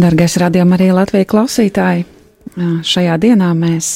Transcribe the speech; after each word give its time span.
Dargais 0.00 0.36
radījuma 0.40 0.78
arī 0.78 0.86
Latvijas 0.96 1.28
klausītāji, 1.28 2.04
šajā 2.88 3.16
dienā 3.20 3.50
mēs 3.58 3.88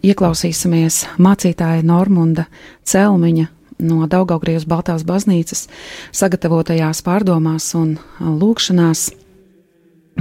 ieklausīsimies 0.00 1.02
mācītāja 1.20 1.82
Normunda 1.84 2.46
Celmiņa 2.88 3.48
no 3.84 4.06
Daugaugrijas 4.08 4.64
Baltās 4.70 5.04
baznīcas 5.08 5.66
sagatavotajās 6.16 7.02
pārdomās 7.04 7.68
un 7.76 7.98
lūkšanās. 8.20 9.10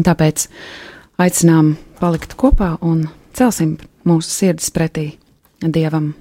Tāpēc 0.04 0.50
aicinām 1.22 1.74
palikt 2.02 2.36
kopā 2.40 2.74
un 2.82 3.06
celsim 3.36 3.78
mūsu 4.08 4.36
sirdis 4.36 4.68
pretī 4.76 5.14
Dievam. 5.64 6.12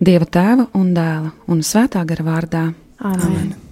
Dieva 0.00 0.28
tēva 0.28 0.70
un 0.76 0.94
dēla 0.96 1.34
un 1.52 1.64
svētā 1.64 2.04
gara 2.08 2.30
vārdā. 2.32 2.68
Amen. 3.00 3.26
Amen. 3.32 3.69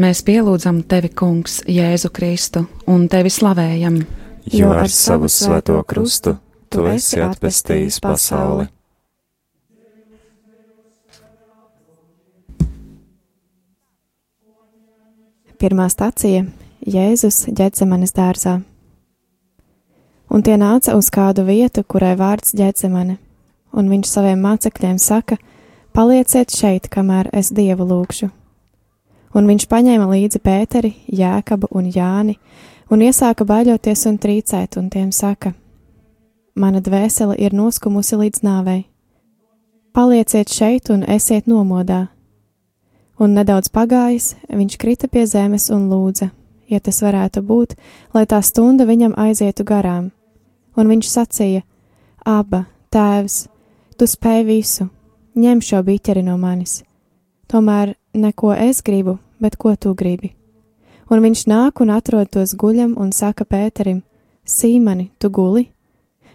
Mēs 0.00 0.22
pielūdzam 0.24 0.78
tevi, 0.88 1.10
Kungs, 1.12 1.58
Jēzu 1.68 2.08
Kristu, 2.14 2.62
un 2.88 3.02
tevi 3.12 3.28
slavējam. 3.28 3.98
Jo 4.48 4.70
ar 4.72 4.88
savu 4.88 5.28
svēto 5.28 5.76
krustu 5.84 6.38
tu 6.72 6.86
esi 6.88 7.20
atpestījis 7.20 7.98
pasauli. 8.00 8.64
Pirmā 15.60 15.90
stācija- 15.92 16.46
Jēzus 16.96 17.44
ģēdzemanes 17.52 18.16
dārzā. 18.16 18.62
Un 20.30 20.42
tie 20.42 20.56
nāca 20.56 20.96
uz 20.96 21.10
kādu 21.10 21.44
vietu, 21.44 21.84
kurai 21.84 22.16
vārds 22.16 22.56
ģēdzemane, 22.56 23.18
un 23.74 23.88
viņš 23.92 24.08
saviem 24.08 24.40
mācekļiem 24.40 24.98
saka: 24.98 25.36
Palieciet 25.92 26.48
šeit, 26.48 26.88
kamēr 26.88 27.28
es 27.34 27.50
dievu 27.50 27.84
lūgšu 27.84 28.30
un 29.34 29.46
viņš 29.46 29.66
paņēma 29.70 30.08
līdzi 30.10 30.40
Pēteri, 30.42 30.92
Jēkabu 31.06 31.70
un 31.76 31.90
Jāni, 31.94 32.36
un 32.90 33.02
iesāka 33.04 33.46
baļoties 33.46 34.06
un 34.10 34.18
trīcēt, 34.18 34.78
un 34.78 34.90
tiem 34.90 35.10
saka: 35.12 35.54
Mana 36.54 36.80
dvēsele 36.80 37.36
ir 37.38 37.54
noskumusi 37.54 38.18
līdz 38.18 38.42
nāvei. 38.42 38.84
Palieciet 39.92 40.50
šeit 40.50 40.90
un 40.90 41.02
esiet 41.02 41.46
nomodā. 41.46 42.08
Un 43.20 43.34
nedaudz 43.36 43.68
pagājis, 43.68 44.34
viņš 44.48 44.76
krita 44.80 45.08
pie 45.08 45.26
zemes 45.26 45.68
un 45.70 45.88
lūdza, 45.90 46.30
ja 46.70 46.80
tas 46.80 47.02
varētu 47.02 47.42
būt, 47.44 47.74
lai 48.14 48.24
tā 48.26 48.40
stunda 48.42 48.86
viņam 48.88 49.16
aizietu 49.18 49.64
garām. 49.64 50.10
Un 50.76 50.88
viņš 50.88 51.10
sacīja: 51.10 51.62
Aba, 52.24 52.64
tēvs, 52.90 53.48
tu 53.98 54.06
spēj 54.06 54.44
visu, 54.46 54.88
ņem 55.36 55.60
šo 55.60 55.82
biķeri 55.84 56.22
no 56.24 56.38
manis. 56.40 56.82
Tomēr 57.50 57.94
neko 58.14 58.52
es 58.54 58.82
gribu, 58.82 59.18
bet 59.38 59.56
ko 59.56 59.74
tu 59.76 59.94
gribi. 59.94 60.34
Un 61.10 61.22
viņš 61.24 61.46
nāk 61.50 61.80
un 61.82 61.90
atrod 61.90 62.30
tos 62.30 62.54
guļam 62.54 62.94
un 62.98 63.10
saka 63.12 63.44
Pēterim: 63.44 64.02
Sīmani, 64.46 65.10
tu 65.18 65.30
guli? 65.30 65.66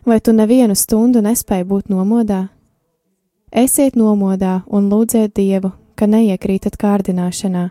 Vai 0.05 0.19
tu 0.19 0.33
nevienu 0.33 0.75
stundu 0.75 1.21
nespēji 1.21 1.65
būt 1.65 1.89
nomodā? 1.89 2.49
Esiet 3.51 3.95
nomodā 3.95 4.63
un 4.67 4.89
lūdziet 4.91 5.33
Dievu, 5.35 5.71
ka 5.95 6.05
neiekrītat 6.05 6.75
kārdināšanā. 6.77 7.69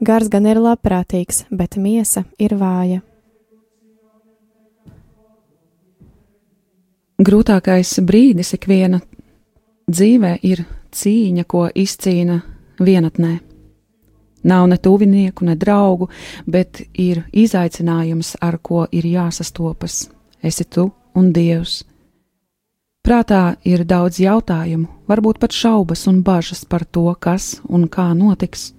Gars 0.00 0.28
gan 0.28 0.46
ir 0.46 0.60
labprātīgs, 0.62 1.46
bet 1.50 1.76
miesa 1.76 2.24
ir 2.38 2.54
vāja. 2.54 3.02
Grūtākais 7.16 7.94
brīdis 8.04 8.52
ikviena 8.54 9.00
dzīvē 9.88 10.36
ir 10.44 10.66
cīņa, 10.92 11.44
ko 11.48 11.66
izcīna 11.72 12.42
vienatnē. 12.80 13.38
Nav 14.46 14.68
ne 14.68 14.76
tuvinieku, 14.78 15.44
ne 15.44 15.56
draugu, 15.56 16.08
bet 16.46 16.82
ir 16.94 17.24
izaicinājums, 17.32 18.36
ar 18.40 18.58
ko 18.62 18.86
ir 18.92 19.08
jāsastopas. 19.10 20.06
Esi 20.42 20.64
tu 20.64 20.90
un 21.14 21.32
Dievs. 21.32 21.82
Prātā 23.06 23.56
ir 23.62 23.84
daudz 23.86 24.18
jautājumu, 24.18 24.86
varbūt 25.06 25.38
pat 25.38 25.54
šaubas 25.54 26.06
un 26.10 26.22
bažas 26.26 26.64
par 26.64 26.84
to, 26.84 27.06
kas 27.18 27.60
un 27.68 27.86
kā 27.88 28.08
notiks. 28.14 28.72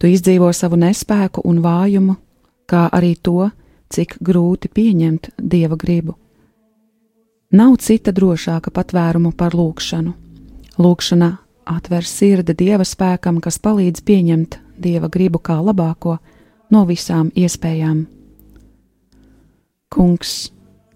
Tu 0.00 0.14
izdzīvo 0.14 0.48
savu 0.56 0.78
nespēku 0.80 1.44
un 1.44 1.60
vājumu, 1.60 2.16
kā 2.64 2.88
arī 2.92 3.14
to, 3.20 3.50
cik 3.92 4.16
grūti 4.24 4.70
pieņemt 4.72 5.28
dieva 5.36 5.76
gribu. 5.76 6.16
Nav 7.52 7.76
cita 7.84 8.12
drošāka 8.16 8.70
patvērumu 8.70 9.32
par 9.36 9.56
lūgšanu. 9.58 10.12
Lūgšana 10.80 11.30
atver 11.64 12.06
sirdi 12.06 12.54
dieva 12.56 12.84
spēkam, 12.86 13.40
kas 13.40 13.58
palīdz 13.62 14.04
pieņemt 14.06 14.58
dieva 14.80 15.08
gribu 15.12 15.40
kā 15.42 15.58
labāko 15.60 16.18
no 16.70 16.84
visām 16.88 17.30
iespējām. 17.36 18.06
Kungs, 19.90 20.50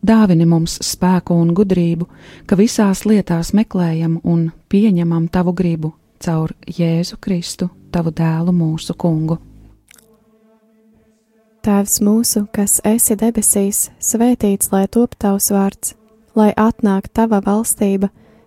dāvini 0.05 0.47
mums 0.47 0.79
spēku 0.87 1.35
un 1.35 1.51
gudrību, 1.57 2.07
ka 2.47 2.57
visās 2.57 3.05
lietās 3.09 3.53
meklējam 3.57 4.21
un 4.23 4.51
pieņemam 4.71 5.29
tavu 5.29 5.55
gribu 5.57 5.95
caur 6.25 6.55
Jēzu 6.67 7.19
Kristu, 7.21 7.69
tavu 7.93 8.13
dēlu 8.15 8.55
mūsu 8.55 8.95
kungu. 8.97 9.39
Tēvs 11.65 12.01
mūsu, 12.05 12.45
kas 12.53 12.81
esi 12.85 13.17
debesīs, 13.17 13.89
svētīts 13.97 14.69
lai 14.73 14.85
top 14.93 15.17
tavs 15.21 15.49
vārds, 15.53 15.95
lai 16.37 16.51
atnāk 16.61 17.09
tava 17.13 17.41
valstība 17.45 18.11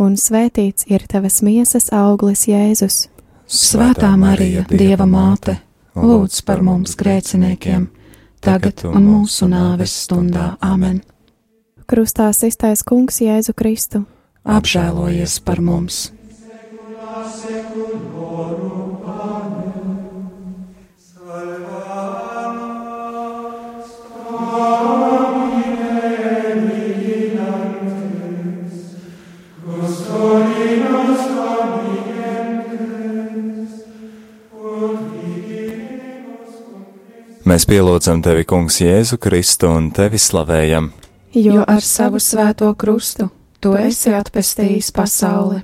un 0.00 0.16
svētīts 0.18 0.86
ir 0.90 1.04
tavas 1.10 1.40
miesas 1.44 1.90
auglis 1.94 2.46
Jēzus. 2.48 3.08
Svētā 3.44 4.14
Marija, 4.18 4.64
Dieva 4.70 5.06
māte, 5.06 5.58
lūdz 5.94 6.40
par 6.48 6.62
mums 6.64 6.96
grēciniekiem, 6.98 7.86
tagad 8.44 8.86
un 8.88 9.04
mūsu 9.04 9.48
nāves 9.50 9.94
stundā. 10.06 10.54
Amen! 10.64 11.02
Krustā 11.84 12.30
iztais 12.32 12.82
Kungs 12.82 13.20
Jēzu 13.20 13.52
Kristu, 13.52 14.04
apžēlojies 14.44 15.40
par 15.44 15.60
mums! 15.60 16.08
Mēs 37.44 37.66
pielūdzam 37.68 38.22
tevi, 38.24 38.46
Kungs, 38.48 38.78
Jēzu 38.80 39.18
Kristu 39.20 39.68
un 39.68 39.90
tevi 39.92 40.16
slavējam. 40.16 40.86
Jo 41.36 41.60
ar 41.68 41.84
savu 41.84 42.16
svēto 42.16 42.70
krustu 42.72 43.26
tu 43.60 43.74
esi 43.76 44.14
atpestījis 44.16 44.88
pasauli. 44.96 45.58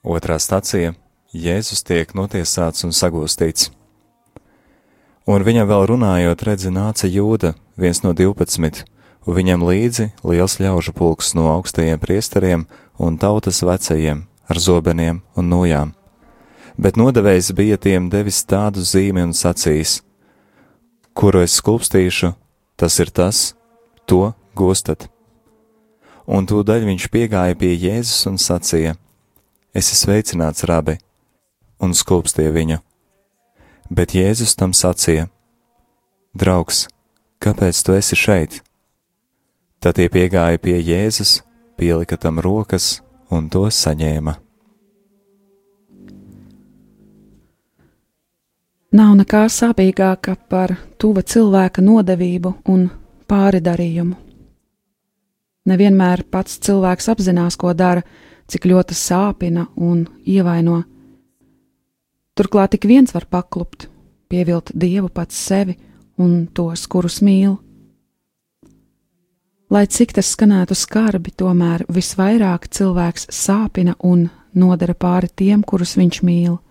Otrā 0.00 0.38
stacija- 0.40 0.94
Jēzus 1.46 1.84
tiek 1.84 2.14
notiesāts 2.16 2.84
un 2.88 2.96
sagūstīts. 2.96 3.68
Un 5.26 5.44
viņam 5.44 5.68
vēl 5.68 5.86
runājot, 5.92 6.46
redzi, 6.48 6.72
nāca 6.72 7.04
jūda, 7.04 7.52
viens 7.76 8.02
no 8.02 8.14
divpadsmit, 8.14 8.84
un 9.26 9.34
viņam 9.34 9.68
līdzi 9.68 10.12
liels 10.24 10.56
ļaužu 10.56 10.94
pulks 10.94 11.34
no 11.34 11.52
augstajiem 11.60 12.00
priesteriem 12.00 12.66
un 12.98 13.18
tautas 13.18 13.60
vecajiem 13.60 14.24
ar 14.48 14.56
zobeniem 14.56 15.20
un 15.36 15.50
nojām. 15.50 15.92
Bet 16.78 16.96
nodevējs 16.96 17.52
bija 17.52 17.76
tiem 17.76 18.08
devis 18.08 18.44
tādu 18.44 18.80
zīmi 18.80 19.22
un 19.22 19.32
sacījis: 19.32 20.05
kuru 21.16 21.40
es 21.46 21.56
skulpstīšu, 21.56 22.34
tas 22.76 22.98
ir 23.00 23.10
tas, 23.10 23.54
to 24.04 24.34
gūstat. 24.56 25.08
Un 26.26 26.44
tūdaļ 26.48 26.84
viņš 26.90 27.08
piegāja 27.14 27.56
pie 27.56 27.72
Jēzus 27.72 28.26
un 28.28 28.36
sacīja: 28.42 28.96
Es 29.72 29.92
esmu 29.92 30.12
sveicināts, 30.12 30.66
rabi, 30.68 30.98
un 31.80 31.94
skulpstīja 31.94 32.52
viņu. 32.52 32.78
Bet 33.88 34.16
Jēzus 34.18 34.56
tam 34.58 34.74
sacīja: 34.76 35.28
Draugs, 36.36 36.86
kāpēc 37.40 37.82
tu 37.86 37.96
esi 37.96 38.18
šeit? 38.18 38.60
Tad 39.80 39.96
tie 39.96 40.10
piegāja 40.12 40.58
pie 40.60 40.80
Jēzus, 40.80 41.40
pielika 41.78 42.18
tam 42.20 42.42
rokas 42.42 43.00
un 43.30 43.48
to 43.48 43.68
saņēma. 43.70 44.45
Nav 48.96 49.16
nekā 49.18 49.42
sāpīgāka 49.52 50.36
par 50.48 50.72
tuva 50.96 51.20
cilvēka 51.20 51.82
nodevību 51.84 52.52
un 52.72 52.86
pāridarījumu. 53.28 54.14
Nevienmēr 55.66 56.22
pats 56.30 56.56
cilvēks 56.64 57.10
apzinās, 57.12 57.58
ko 57.60 57.74
dara, 57.76 58.04
cik 58.48 58.68
ļoti 58.70 58.96
sāpina 58.96 59.66
un 59.76 60.06
ievaino. 60.24 60.78
Turklāt 62.38 62.72
tik 62.76 62.86
viens 62.88 63.12
var 63.12 63.26
paklupt, 63.28 63.88
pievilt 64.30 64.72
dievu 64.72 65.10
pats 65.12 65.44
sevi 65.50 65.76
un 66.22 66.46
tos, 66.54 66.86
kurus 66.86 67.20
mīl. 67.26 67.58
Lai 69.68 69.84
cik 69.90 70.14
tas 70.16 70.30
skanētu 70.32 70.78
skarbi, 70.78 71.34
tomēr 71.36 71.84
visvairāk 71.90 72.70
cilvēks 72.70 73.28
sāpina 73.34 73.98
un 74.00 74.28
nodara 74.54 74.94
pāri 74.94 75.28
tiem, 75.34 75.66
kurus 75.66 75.98
viņš 75.98 76.22
mīl. 76.22 76.62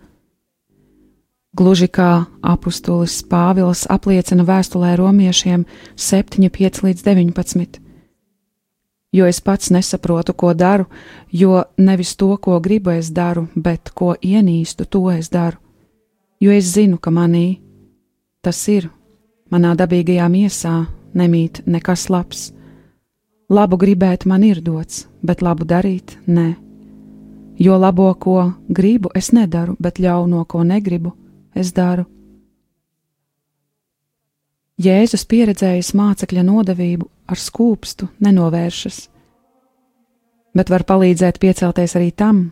Gluži 1.55 1.87
kā 1.87 2.25
apustulis 2.43 3.21
Pāvils 3.31 3.85
apliecina 3.87 4.43
vēstulē 4.43 4.97
romiešiem 4.99 5.61
7, 5.95 6.49
5 6.51 6.81
līdz 6.83 7.05
19. 7.05 7.79
Jo 9.15 9.29
es 9.31 9.39
pats 9.39 9.71
nesaprotu, 9.71 10.33
ko 10.35 10.51
daru, 10.53 10.89
jo 11.31 11.63
nevis 11.77 12.11
to, 12.19 12.35
ko 12.35 12.59
gribu, 12.59 12.91
es 12.91 13.13
daru, 13.15 13.45
bet 13.55 13.93
ko 13.95 14.17
ienīstu, 14.19 14.83
to 14.83 15.05
es 15.13 15.31
daru. 15.31 15.61
Jo 16.43 16.51
es 16.51 16.73
zinu, 16.75 16.99
ka 16.99 17.15
manī 17.15 17.61
tas 18.43 18.59
ir, 18.67 18.91
manā 19.47 19.77
dabīgajā 19.79 20.27
miesā 20.27 20.75
nemīt 21.15 21.63
nekas 21.65 22.09
labs. 22.11 22.49
Labu 23.47 23.79
gribēt 23.79 24.25
man 24.27 24.43
ir 24.43 24.59
dots, 24.59 25.05
bet 25.23 25.39
labu 25.41 25.63
darīt 25.63 26.17
nē. 26.27 26.55
Jo 27.63 27.79
labo, 27.79 28.11
ko 28.19 28.51
gribu, 28.67 29.15
es 29.15 29.31
nedaru, 29.31 29.77
bet 29.79 30.03
ļauno, 30.03 30.43
ko 30.43 30.67
negribu, 30.67 31.15
es 31.55 31.71
daru. 31.75 32.05
Jēzus 34.75 35.23
pieredzējis 35.31 35.93
mācekļa 35.95 36.43
nodevību 36.43 37.07
ar 37.31 37.39
skūpstu 37.39 38.09
nenovēršas, 38.25 38.97
bet 40.55 40.71
var 40.71 40.83
palīdzēt 40.87 41.39
piecelties 41.39 41.95
arī 41.95 42.11
tam, 42.11 42.49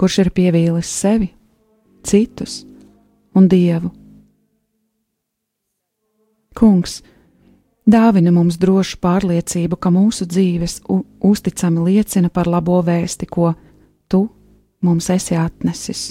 kurš 0.00 0.18
ir 0.24 0.32
pievīlis 0.34 0.90
sevi, 0.90 1.30
citus 2.02 2.64
un 3.38 3.46
dievu. 3.48 3.92
Kungs, 6.58 7.00
dāvina 7.86 8.32
mums 8.34 8.58
drošu 8.58 8.98
pārliecību, 8.98 9.78
ka 9.78 9.92
mūsu 9.94 10.26
dzīves 10.26 10.80
uzticami 11.22 11.86
liecina 11.86 12.32
par 12.34 12.50
labo 12.50 12.80
vēsti, 12.82 13.30
ko 13.30 13.52
tu 14.10 14.24
mums 14.82 15.06
esi 15.14 15.38
atnesis. 15.38 16.10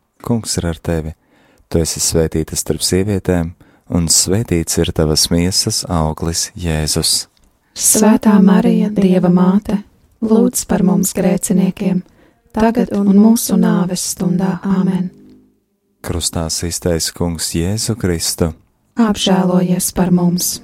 Kungs 0.21 0.57
ir 0.59 0.69
ar 0.69 0.79
tevi. 0.79 1.13
Tu 1.71 1.81
esi 1.81 2.01
svētīta 2.03 2.57
starp 2.59 2.83
sievietēm, 2.83 3.53
un 3.95 4.07
svētīts 4.11 4.79
ir 4.81 4.91
tavas 4.95 5.29
miesas 5.31 5.83
auglis, 5.89 6.49
Jēzus. 6.55 7.27
Svētā 7.77 8.35
Marija, 8.43 8.89
Dieva 8.91 9.31
māte, 9.31 9.77
lūdz 10.21 10.65
par 10.67 10.83
mums 10.83 11.13
grēciniekiem, 11.15 12.01
tagad 12.55 12.91
un 12.97 13.13
mūsu 13.15 13.55
nāves 13.59 14.03
stundā 14.13 14.57
Āmen. 14.67 15.09
Krustā 16.01 16.47
iztaisa 16.47 17.13
Kungs 17.15 17.53
Jēzu 17.55 17.95
Kristu. 17.99 18.51
Apžēlojies 18.99 19.93
par 19.95 20.11
mums! 20.11 20.59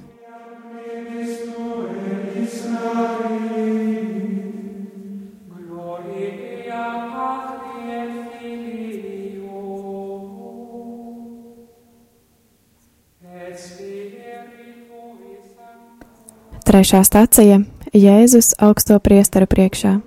Trešā 16.67 16.99
stācija- 17.07 17.61
Jēzus 17.95 18.49
augsto 18.59 18.97
priesteru 18.99 19.45
priekšā. 19.47 20.01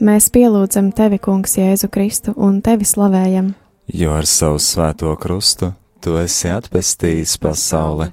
Mēs 0.00 0.30
pielūdzam 0.32 0.94
tevi, 0.96 1.18
Kungs, 1.18 1.58
Jēzu 1.58 1.90
Kristu, 1.92 2.32
un 2.36 2.62
tevi 2.62 2.84
slavējam. 2.88 3.50
Jo 3.92 4.14
ar 4.16 4.24
savu 4.24 4.56
svēto 4.56 5.12
krustu 5.20 5.74
tu 6.00 6.16
esi 6.16 6.48
atpestījis 6.48 7.36
pasauli. 7.36 8.06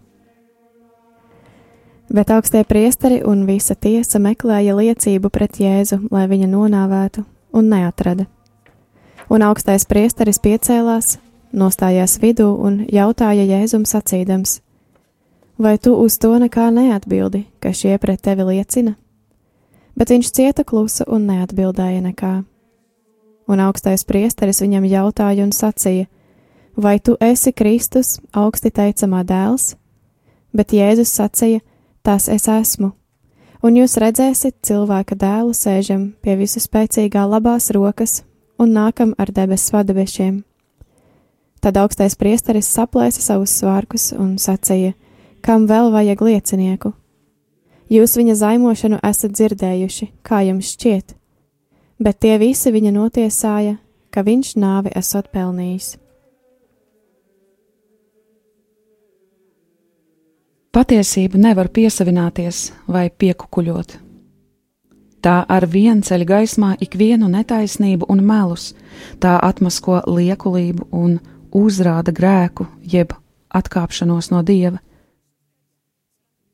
Bet 2.11 2.27
augstie 2.27 2.65
priesteri 2.65 3.21
un 3.23 3.45
visa 3.45 3.75
tiesa 3.75 4.19
meklēja 4.19 4.75
liecību 4.75 5.29
pret 5.29 5.51
Jēzu, 5.63 6.09
lai 6.11 6.27
viņa 6.27 6.47
nonāvētu, 6.51 7.23
un 7.53 7.69
neatrada. 7.69 8.25
Un 9.29 9.41
augstais 9.41 9.85
priesteris 9.85 10.39
piecēlās, 10.39 11.19
nostājās 11.53 12.19
vidū 12.19 12.51
un 12.59 12.85
jautāja 12.91 13.47
Jēzum 13.47 13.88
sacīdams: 13.88 14.59
vai 15.61 15.77
tu 15.77 15.93
uz 15.95 16.17
to 16.17 16.33
nekā 16.41 16.71
neatbildi, 16.73 17.45
ka 17.61 17.69
šie 17.73 17.97
pret 18.01 18.21
tevi 18.25 18.47
liecina? 18.49 18.95
Bet 19.95 20.09
viņš 20.09 20.31
cieta 20.33 20.63
klusa 20.65 21.05
un 21.07 21.27
neatbildēja 21.29 22.01
nekā. 22.01 22.33
Un 23.51 23.59
augstais 23.59 24.05
priesteris 24.07 24.61
viņam 24.63 24.87
jautāja 24.87 25.43
un 25.45 25.51
sacīja: 25.53 26.07
Vai 26.77 26.99
tu 26.99 27.17
esi 27.19 27.51
Kristus, 27.51 28.19
augsti 28.33 28.71
teicamā 28.71 29.25
dēls? 29.27 29.75
Bet 30.55 30.73
Jēzus 30.73 31.11
sacīja: 31.11 31.59
Tas 32.01 32.29
es 32.31 32.47
esmu. 32.47 32.93
Un 33.62 33.75
jūs 33.77 34.00
redzēsiet 34.01 34.55
cilvēka 34.65 35.15
dēlu 35.15 35.53
sēžam 35.53 36.13
pie 36.24 36.33
visu 36.39 36.63
spēcīgā 36.63 37.27
labās 37.29 37.69
rokas 37.75 38.24
un 38.57 38.74
nākam 38.74 39.13
ar 39.21 39.29
debesu 39.29 39.75
vadabešiem. 39.75 40.41
Tad 41.62 41.77
augstais 41.77 42.15
priesteris 42.17 42.71
saplēsa 42.74 43.21
savus 43.21 43.53
svārkus 43.59 44.09
un 44.17 44.39
sacīja: 44.41 44.95
kam 45.41 45.67
vēl 45.69 45.91
vajag 45.93 46.21
liecinieku? 46.25 46.93
Jūs 47.91 48.15
viņa 48.15 48.36
zaimošanu 48.39 49.01
esat 49.03 49.33
dzirdējuši, 49.36 50.07
kā 50.24 50.45
jums 50.48 50.69
šķiet, 50.77 51.15
bet 52.00 52.21
tie 52.24 52.38
visi 52.39 52.71
viņa 52.71 52.93
notiesāja, 52.95 53.75
ka 54.12 54.24
viņš 54.24 54.55
nāvi 54.62 54.93
esot 54.95 55.27
pelnījis. 55.33 55.98
Patiesību 60.71 61.36
nevar 61.36 61.67
piesavināties 61.67 62.69
vai 62.88 63.10
piekukuļot. 63.12 63.98
Tā 65.21 65.33
ar 65.43 65.65
vienu 65.67 66.01
ceļu 66.01 66.25
gaismā 66.29 66.69
ikvienu 66.79 67.27
netaisnību 67.29 68.07
un 68.10 68.24
melus, 68.25 68.71
tā 69.19 69.36
atmasko 69.43 70.00
liekulību 70.07 70.88
un 70.95 71.19
uzrāda 71.51 72.15
grēku, 72.15 72.65
jeb 72.88 73.12
atkāpšanos 73.51 74.31
no 74.31 74.39
dieva. 74.48 74.79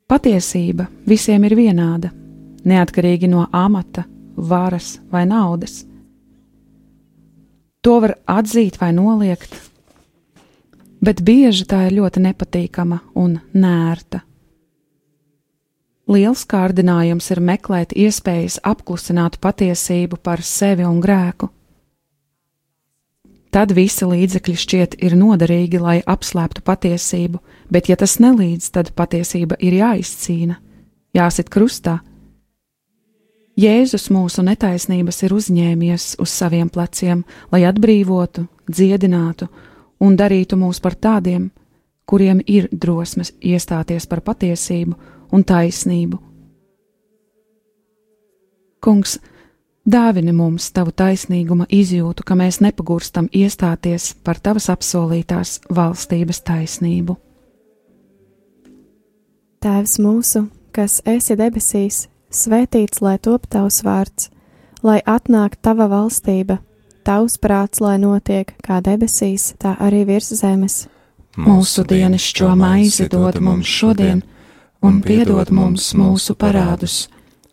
Patiesība 0.08 0.86
visiem 1.04 1.44
ir 1.44 1.54
vienāda, 1.60 2.14
neatkarīgi 2.64 3.28
no 3.28 3.42
amata, 3.52 4.06
varas 4.38 5.02
vai 5.12 5.26
naudas. 5.28 5.82
To 7.84 7.98
var 8.06 8.14
atzīt 8.24 8.80
vai 8.80 8.94
noliegt, 8.96 9.52
bet 11.04 11.20
bieži 11.28 11.68
tā 11.68 11.82
ir 11.90 11.98
ļoti 12.00 12.24
nepatīkama 12.24 13.02
un 13.20 13.36
nērta. 13.52 14.22
Liels 16.08 16.46
kārdinājums 16.48 17.28
ir 17.36 17.44
meklēt 17.44 17.92
iespējas 17.92 18.62
apklusināt 18.64 19.42
patiesību 19.44 20.22
par 20.24 20.40
sevi 20.40 20.88
un 20.88 21.02
grēku. 21.04 21.52
Tad 23.52 23.72
visi 23.72 24.06
līdzekļi 24.06 24.56
šķiet 24.60 24.98
ir 25.04 25.16
noderīgi, 25.16 25.80
lai 25.80 25.98
apslēptu 26.04 26.64
patiesību, 26.68 27.40
bet 27.72 27.88
ja 27.90 27.96
tas 27.96 28.18
nelīdz, 28.20 28.70
tad 28.76 28.92
patiesība 28.98 29.56
ir 29.64 29.78
jāizcīna, 29.80 30.58
jāsit 31.16 31.50
krustā. 31.54 32.00
Jēzus 33.58 34.12
mūsu 34.14 34.44
netaisnības 34.46 35.24
ir 35.26 35.34
uzņēmies 35.34 36.18
uz 36.22 36.30
saviem 36.30 36.70
pleciem, 36.70 37.24
lai 37.52 37.64
atbrīvotu, 37.66 38.46
dziedinātu 38.70 39.48
un 40.04 40.20
darītu 40.20 40.60
mūs 40.60 40.84
par 40.84 40.94
tādiem, 40.94 41.48
kuriem 42.06 42.44
ir 42.46 42.68
drosmes 42.72 43.34
iestāties 43.42 44.06
par 44.06 44.22
patiesību 44.22 44.94
un 45.34 45.44
taisnību. 45.44 46.20
Kungs, 48.84 49.18
Dāvini 49.88 50.34
mums 50.36 50.66
tavu 50.76 50.92
taisnīguma 50.92 51.64
izjūtu, 51.72 52.26
ka 52.28 52.36
mēs 52.36 52.58
nepagurstam 52.60 53.30
iestāties 53.32 54.10
par 54.20 54.36
tavas 54.44 54.68
apsolītās 54.74 55.62
valstības 55.72 56.42
taisnību. 56.44 57.16
Tēvs 59.64 59.96
mūsu, 60.04 60.44
kas 60.76 61.00
esi 61.08 61.40
debesīs, 61.40 62.02
svētīts 62.28 63.00
lai 63.00 63.16
top 63.16 63.48
tavs 63.48 63.80
vārds, 63.88 64.28
lai 64.84 65.00
atnāk 65.08 65.56
tava 65.64 65.88
valstība, 65.88 66.60
tavs 67.08 67.40
prāts, 67.40 67.80
lai 67.80 67.96
notiek 68.04 68.52
kā 68.60 68.84
debesīs, 68.84 69.54
tā 69.56 69.78
arī 69.80 70.04
virs 70.12 70.34
zemes. 70.36 70.82
Mūsu 71.40 71.88
dienascho 71.88 72.52
maizi 72.60 73.08
dod 73.08 73.40
mums 73.40 73.72
šodien, 73.72 74.20
un 74.84 75.00
piedod 75.00 75.48
mums 75.48 75.94
mūsu 75.96 76.36
parādus 76.36 77.06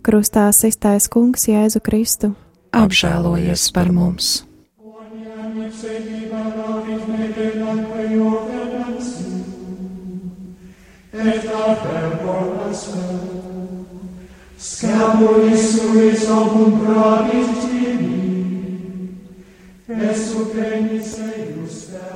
Krustā 0.00 0.48
iztais 0.48 1.10
Kungs 1.12 1.44
Jēzu 1.44 1.82
Kristu, 1.84 2.32
apžēlojies 2.72 3.66
par 3.76 3.90
mums! 3.92 4.46
Scapoli 14.60 15.56
suis 15.56 16.26
opum 16.28 16.80
probis 16.80 17.52
tibi, 17.64 18.10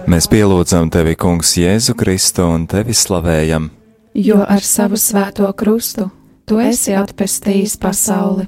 Mēs 0.09 0.29
pielūdzam 0.33 0.88
tevi, 0.95 1.17
Kungs, 1.21 1.57
Jēzu 1.61 1.97
Kristu 2.00 2.49
un 2.49 2.69
tevi 2.71 2.97
slavējam, 2.97 3.71
jo 4.17 4.41
ar 4.41 4.64
savu 4.64 4.97
svēto 5.00 5.49
krustu 5.53 6.11
Tu 6.45 6.59
esi 6.61 6.93
atpestījis 6.93 7.79
pasauli. 7.81 8.45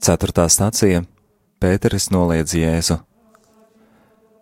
Ceturtā 0.00 0.46
stācija- 0.48 1.02
Pēteris 1.60 2.06
noliedz 2.08 2.54
Jēzu. 2.56 2.96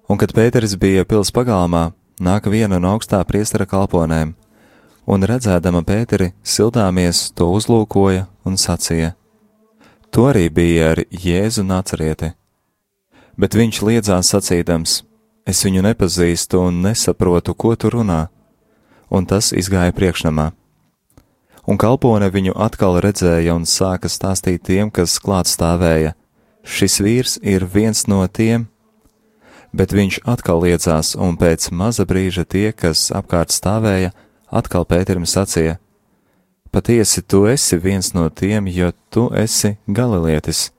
Un 0.08 0.16
kad 0.16 0.30
Pēteris 0.30 0.76
bija 0.78 1.02
pils 1.04 1.32
pagalmā, 1.34 1.92
nāka 2.20 2.46
viena 2.46 2.78
no 2.78 2.94
augstā 2.94 3.18
priestera 3.26 3.66
kalponēm, 3.66 4.34
un 5.08 5.20
redzēdama 5.20 5.82
Pēteri, 5.82 6.32
sildāmies 6.44 7.34
to 7.34 7.50
uzlūkoja 7.50 8.28
un 8.46 8.54
sacīja: 8.54 9.14
To 10.12 10.30
arī 10.30 10.48
bija 10.48 10.92
ar 10.92 10.98
Jēzu 11.10 11.66
nacarieti. 11.66 12.32
Bet 13.36 13.54
viņš 13.54 13.82
liedzās 13.82 14.30
sacīdams: 14.30 15.02
Es 15.44 15.64
viņu 15.64 15.82
nepazīstu 15.82 16.62
un 16.68 16.82
nesaprotu, 16.82 17.56
ko 17.56 17.74
tu 17.74 17.90
runā, 17.90 18.28
un 19.10 19.26
tas 19.26 19.50
izgāja 19.50 19.90
priekšnamā 19.90 20.52
un 21.68 21.76
kalpone 21.76 22.30
viņu 22.32 22.54
atkal 22.56 22.96
redzēja 23.04 23.52
un 23.58 23.66
sāka 23.68 24.08
stāstīt 24.08 24.64
tiem, 24.68 24.90
kas 24.90 25.18
klāt 25.20 25.50
stāvēja. 25.50 26.14
Šis 26.64 26.98
vīrs 27.04 27.36
ir 27.44 27.66
viens 27.68 28.06
no 28.08 28.22
tiem, 28.26 28.66
bet 29.76 29.92
viņš 29.92 30.22
atkal 30.28 30.64
liecās, 30.64 31.14
un 31.16 31.36
pēc 31.40 31.68
maza 31.72 32.08
brīža 32.08 32.46
tie, 32.48 32.72
kas 32.72 33.08
apkārt 33.12 33.52
stāvēja, 33.52 34.14
atkal 34.48 34.88
Pēterim 34.88 35.28
sacīja: 35.28 35.76
Patiesi, 36.72 37.22
tu 37.22 37.44
esi 37.48 37.76
viens 37.80 38.12
no 38.16 38.28
tiem, 38.28 38.68
jo 38.68 38.90
tu 39.12 39.28
esi 39.36 39.76
galilietis. 39.86 40.70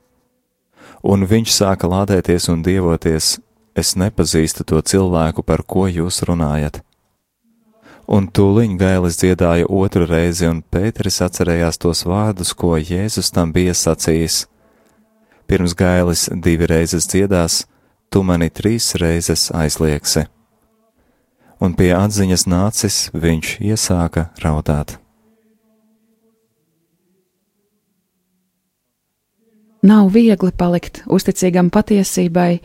Un 1.02 1.26
viņš 1.26 1.54
sāka 1.54 1.90
lādēties 1.90 2.50
un 2.50 2.66
dievoties: 2.66 3.38
Es 3.78 3.96
nepazīstu 3.96 4.66
to 4.66 4.82
cilvēku, 4.82 5.46
par 5.46 5.64
ko 5.64 5.88
jūs 5.88 6.26
runājat 6.28 6.84
un 8.10 8.26
tūliņ 8.34 8.78
gailis 8.80 9.20
dziedāja 9.22 9.68
otru 9.70 10.08
reizi, 10.10 10.48
un 10.50 10.64
Pēteris 10.66 11.22
atcerējās 11.26 11.78
tos 11.82 12.06
vārdus, 12.10 12.56
ko 12.58 12.74
Jēzus 12.78 13.30
tam 13.36 13.54
bija 13.54 13.76
sacījis. 13.78 14.48
Pirms 15.50 15.76
gailis 15.78 16.28
divi 16.34 16.70
reizes 16.70 17.10
dziedās, 17.10 17.64
tu 18.10 18.24
mani 18.26 18.50
trīs 18.50 18.96
reizes 19.02 19.50
aizliegsi. 19.54 20.26
Un 21.60 21.76
pie 21.76 21.92
atziņas 21.94 22.48
nācis, 22.50 22.98
viņš 23.14 23.58
iesāka 23.70 24.30
raudāt. 24.42 24.98
Nav 29.86 30.10
viegli 30.12 30.52
palikt 30.52 31.04
uzticīgam 31.08 31.70
patiesībai, 31.72 32.60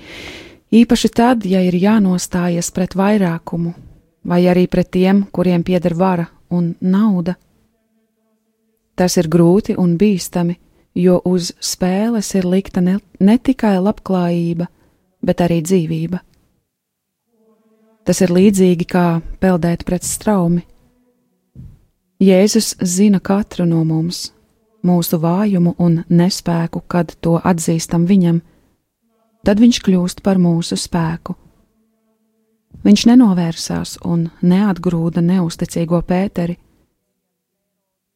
īpaši 0.74 1.10
tad, 1.14 1.44
ja 1.46 1.60
ir 1.62 1.76
jānostājas 1.78 2.72
pret 2.74 2.96
vairākumu, 2.98 3.74
vai 4.24 4.44
arī 4.48 4.66
pret 4.70 4.90
tiem, 4.90 5.24
kuriem 5.32 5.62
pieder 5.62 5.94
vara 5.94 6.26
un 6.50 6.74
nauda. 6.80 7.34
Tas 8.94 9.16
ir 9.18 9.28
grūti 9.28 9.74
un 9.78 9.96
bīstami, 9.98 10.56
jo 10.94 11.20
uz 11.26 11.52
spēles 11.60 12.30
ir 12.38 12.46
likta 12.46 12.80
ne, 12.80 12.98
ne 13.20 13.38
tikai 13.38 13.76
labklājība, 13.82 14.68
bet 15.22 15.42
arī 15.42 15.60
dzīvība. 15.62 16.20
Tas 18.04 18.20
ir 18.20 18.30
līdzīgi 18.36 18.86
kā 18.86 19.20
peldēt 19.40 19.84
pret 19.88 20.04
straumi. 20.04 20.62
Jēzus 22.20 22.76
zina 22.80 23.18
katru 23.20 23.66
no 23.66 23.82
mums, 23.84 24.28
mūsu 24.84 25.18
vājumu 25.18 25.74
un 25.78 26.04
nespēku, 26.08 26.84
kad 26.86 27.16
to 27.20 27.40
atzīstam 27.42 28.04
viņam, 28.06 28.42
tad 29.44 29.60
viņš 29.60 29.80
kļūst 29.84 30.22
par 30.22 30.38
mūsu 30.38 30.78
spēku 30.78 31.34
Viņš 32.84 33.06
nenovērsās 33.08 33.98
un 34.04 34.28
neatgrūda 34.42 35.22
neusticīgo 35.24 36.02
Pēteri. 36.04 36.56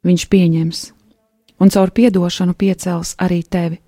Viņš 0.04 0.24
pieņems 0.32 0.84
un 1.60 1.70
caur 1.74 1.90
piedošanu 1.90 2.54
piecels 2.54 3.14
arī 3.18 3.42
tevi. 3.42 3.80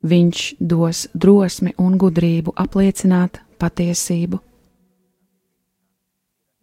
Viņš 0.00 0.44
dos 0.60 1.06
drosmi 1.12 1.74
un 1.78 1.96
gudrību 2.00 2.54
apliecināt 2.56 3.40
patiesību. 3.60 4.38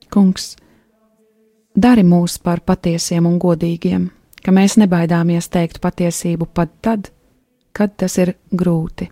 Kungs, 0.09 0.55
dari 1.75 2.03
mūs 2.03 2.39
par 2.41 2.63
patiesiem 2.65 3.27
un 3.29 3.37
godīgiem, 3.37 4.07
ka 4.41 4.53
mēs 4.55 4.77
nebaidāmies 4.81 5.51
teikt 5.53 5.81
patiesību 5.83 6.47
pat 6.53 6.73
tad, 6.81 7.11
kad 7.71 7.93
tas 7.97 8.17
ir 8.17 8.33
grūti. 8.49 9.11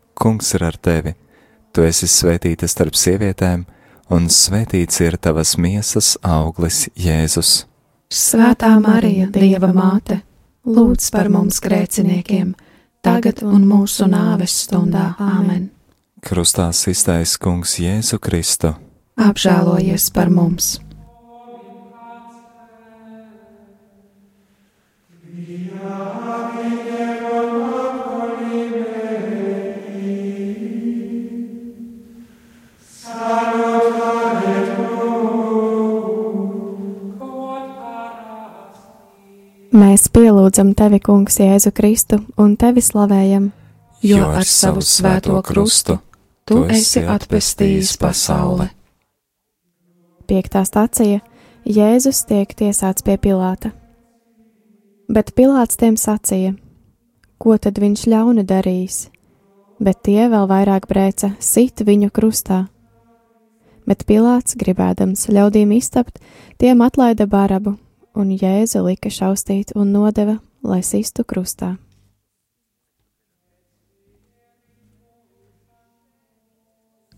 Kungs 0.13 0.53
ir 0.55 0.65
ar 0.67 0.77
tevi. 0.77 1.15
Tu 1.71 1.85
esi 1.87 2.07
svētīta 2.09 2.67
starp 2.67 2.97
sievietēm, 2.99 3.63
un 4.11 4.27
svētīts 4.27 4.99
ir 5.05 5.17
tavas 5.17 5.55
miesas 5.57 6.17
auglis, 6.21 6.89
Jēzus. 6.99 7.65
Svētā 8.11 8.73
Marija, 8.83 9.29
Dieva 9.31 9.71
māte, 9.71 10.19
lūdz 10.67 11.07
par 11.15 11.31
mums 11.31 11.61
grēciniekiem, 11.63 12.51
tagad 13.01 13.39
un 13.47 13.63
mūsu 13.69 14.09
nāves 14.11 14.57
stundā 14.65 15.13
Āmen. 15.15 15.69
Krustā 16.21 16.67
iztaisa 16.69 17.39
Kungs 17.41 17.79
Jēzu 17.79 18.19
Kristu. 18.19 18.75
Apžēlojies 19.21 20.11
par 20.13 20.29
mums! 20.29 20.75
Mēs 39.71 40.09
pielūdzam 40.11 40.73
tevi, 40.75 40.97
Kungs, 40.99 41.37
Jēzu 41.39 41.71
Kristu 41.71 42.17
un 42.35 42.57
tevi 42.59 42.81
slavējam. 42.83 43.51
jo 44.03 44.25
ar 44.27 44.43
savu 44.43 44.81
svēto 44.81 45.41
krustu 45.41 45.99
tu 46.45 46.65
esi 46.65 46.99
atpestījis 46.99 47.93
pasauli. 48.01 48.67
Piektā 50.27 50.65
stācija 50.67 51.21
Jēzus 51.63 52.25
tiek 52.27 52.51
tiesāts 52.51 53.05
pie 53.05 53.15
Pilāta. 53.17 53.71
Bet 55.07 55.31
Pilāts 55.35 55.77
tiem 55.79 55.95
sacīja: 55.95 56.55
Ko 57.37 57.57
tad 57.57 57.79
viņš 57.79 58.07
ļaunu 58.07 58.43
darījis? 58.43 59.09
Bet 59.79 60.03
tie 60.03 60.27
vēl 60.27 60.49
vairāk 60.51 60.87
brēca, 60.87 61.31
sit 61.39 61.79
viņu 61.79 62.11
krustā. 62.11 62.65
Bet 63.87 64.03
Pilāts, 64.05 64.55
gribēdams 64.55 65.29
ļaudīm 65.29 65.71
iztapt, 65.77 66.19
tiem 66.57 66.81
atlaida 66.81 67.25
barabu, 67.25 67.77
un 68.15 68.33
Jēzu 68.35 68.83
lika 68.85 69.11
šaustīt 69.11 69.75
un 69.75 69.93
nodeva, 69.95 70.39
lai 70.63 70.81
sistu 70.83 71.23
krustā. 71.27 71.75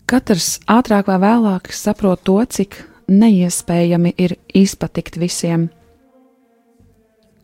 Katrs 0.04 0.58
ātrāk 0.68 1.08
vai 1.08 1.16
vēlāk 1.22 1.72
saprot 1.72 2.20
to, 2.28 2.36
cik 2.44 2.76
neiespējami 3.08 4.12
ir 4.20 4.36
izpatikt 4.54 5.16
visiem. 5.18 5.70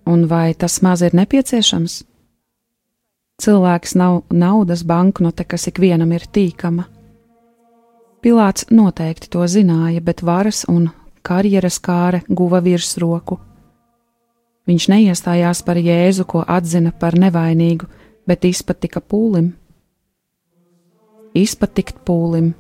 Un 0.06 0.26
vai 0.28 0.52
tas 0.54 0.80
maz 0.84 1.02
ir 1.02 1.16
nepieciešams? 1.16 2.02
Cilvēks 3.40 3.94
nav 3.96 4.22
naudas 4.28 4.84
banknote, 4.84 5.46
kas 5.48 5.66
ikvienam 5.70 6.12
ir 6.12 6.26
tīkama. 6.28 6.84
Pilāts 8.20 8.66
noteikti 8.68 9.30
to 9.32 9.46
zināja, 9.48 10.02
bet 10.04 10.20
varas 10.20 10.66
un 10.68 10.90
karjeras 11.22 11.78
kāre 11.78 12.22
guva 12.28 12.60
virsroku. 12.64 13.38
Viņš 14.68 14.90
neiestājās 14.92 15.64
par 15.66 15.80
Jēzu, 15.80 16.26
ko 16.26 16.44
atzina 16.46 16.92
par 16.92 17.16
nevainīgu, 17.18 17.88
bet 18.28 18.44
izpatika 18.44 19.00
pūlim 19.00 19.54
izpatikt 21.34 22.00
pūlim, 22.06 22.52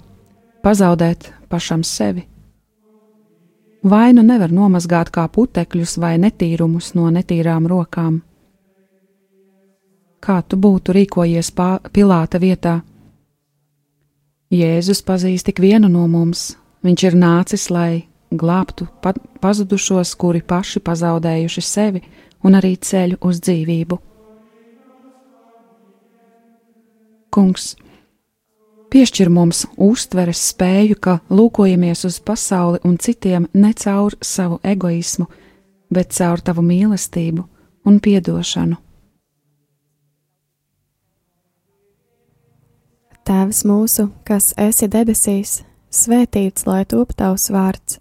pazaudēt 0.62 1.30
pašam 1.48 1.82
sevi. 1.84 2.26
Vainu 3.82 4.22
nevar 4.22 4.52
nomazgāt 4.52 5.08
kā 5.10 5.24
putekļus 5.32 5.96
vai 5.98 6.18
netīrumus 6.20 6.92
no 6.94 7.08
netīrām 7.10 7.66
rokām. 7.66 8.20
Kā 10.20 10.42
tu 10.44 10.58
būtu 10.60 10.92
rīkojies 10.92 11.52
Pilāta 11.92 12.38
vietā? 12.38 12.80
Jēzus 14.52 15.00
pazīst 15.02 15.46
tik 15.48 15.62
vienu 15.64 15.88
no 15.88 16.06
mums. 16.06 16.56
Viņš 16.84 17.04
ir 17.04 17.16
nācis, 17.16 17.70
lai 17.70 18.04
glābtu 18.30 18.86
pa 19.02 19.12
pazudušos, 19.40 20.14
kuri 20.14 20.42
paši 20.42 20.80
pazaudējuši 20.80 21.62
sevi 21.64 22.02
un 22.44 22.56
arī 22.58 22.76
ceļu 22.76 23.20
uz 23.26 23.40
dzīvību. 23.44 23.98
Kungs, 27.30 27.74
Piešķir 28.90 29.28
mums 29.30 29.68
uztveres 29.78 30.40
spēju, 30.50 30.96
ka 30.98 31.12
lūkojamies 31.30 32.00
uz 32.08 32.16
pasauli 32.26 32.80
un 32.82 32.96
citiem 32.98 33.46
ne 33.54 33.70
caur 33.78 34.16
savu 34.18 34.58
egoismu, 34.66 35.28
bet 35.94 36.10
caur 36.16 36.42
tavu 36.42 36.64
mīlestību 36.66 37.44
un 37.86 38.00
piedošanu. 38.02 38.80
Tēvs 43.30 43.62
mūsu, 43.70 44.08
kas 44.26 44.50
esi 44.58 44.90
debesīs, 44.90 45.60
svētīts 45.94 46.66
lai 46.66 46.82
top 46.82 47.14
tavs 47.14 47.46
vārds, 47.54 48.00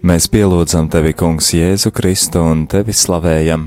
Mēs 0.00 0.30
pielūdzam 0.32 0.86
tevi, 0.88 1.10
Kungs, 1.12 1.50
Jēzu 1.52 1.90
Kristu 1.92 2.40
un 2.40 2.62
tevi 2.72 2.94
slavējam, 2.96 3.66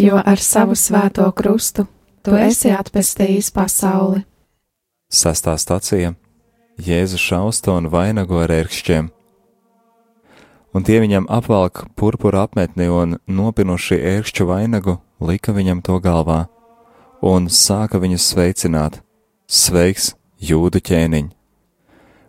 jo 0.00 0.16
ar 0.16 0.40
savu 0.40 0.72
svēto 0.72 1.26
krustu 1.36 1.84
tu 2.24 2.32
esi 2.32 2.72
atpestījis 2.72 3.50
pasauli. 3.52 4.22
Sastā 5.12 5.52
stacija 5.60 6.14
Jēzu 6.80 7.20
šausta 7.20 7.76
un 7.76 7.90
vainago 7.92 8.40
ar 8.40 8.54
ērkšķiem. 8.56 9.12
Un 10.72 10.88
tie 10.88 10.96
viņam 11.04 11.28
apvalk 11.28 11.84
purpura 11.92 12.46
apmetni 12.48 12.88
un 12.88 13.18
nopinuši 13.28 14.00
ērkšķu 14.16 14.48
vainagu 14.48 14.96
lika 15.20 15.52
viņam 15.52 15.84
to 15.84 16.00
galvā 16.00 16.46
un 17.20 17.52
sāka 17.52 18.00
viņu 18.00 18.16
sveicināt: 18.16 19.02
Sveiks, 19.44 20.14
jūdu 20.40 20.80
ķēniņ! 20.80 21.35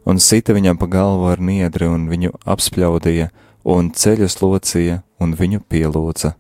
Un 0.07 0.21
sita 0.23 0.55
viņam 0.55 0.77
pa 0.79 0.87
galvu 0.87 1.27
ar 1.33 1.41
niedri 1.43 1.87
un 1.91 2.07
viņu 2.07 2.31
apspļaudīja 2.47 3.27
un 3.67 3.89
ceļus 3.91 4.37
locīja 4.39 5.01
un 5.19 5.33
viņu 5.35 5.63
pielūdza. 5.67 6.37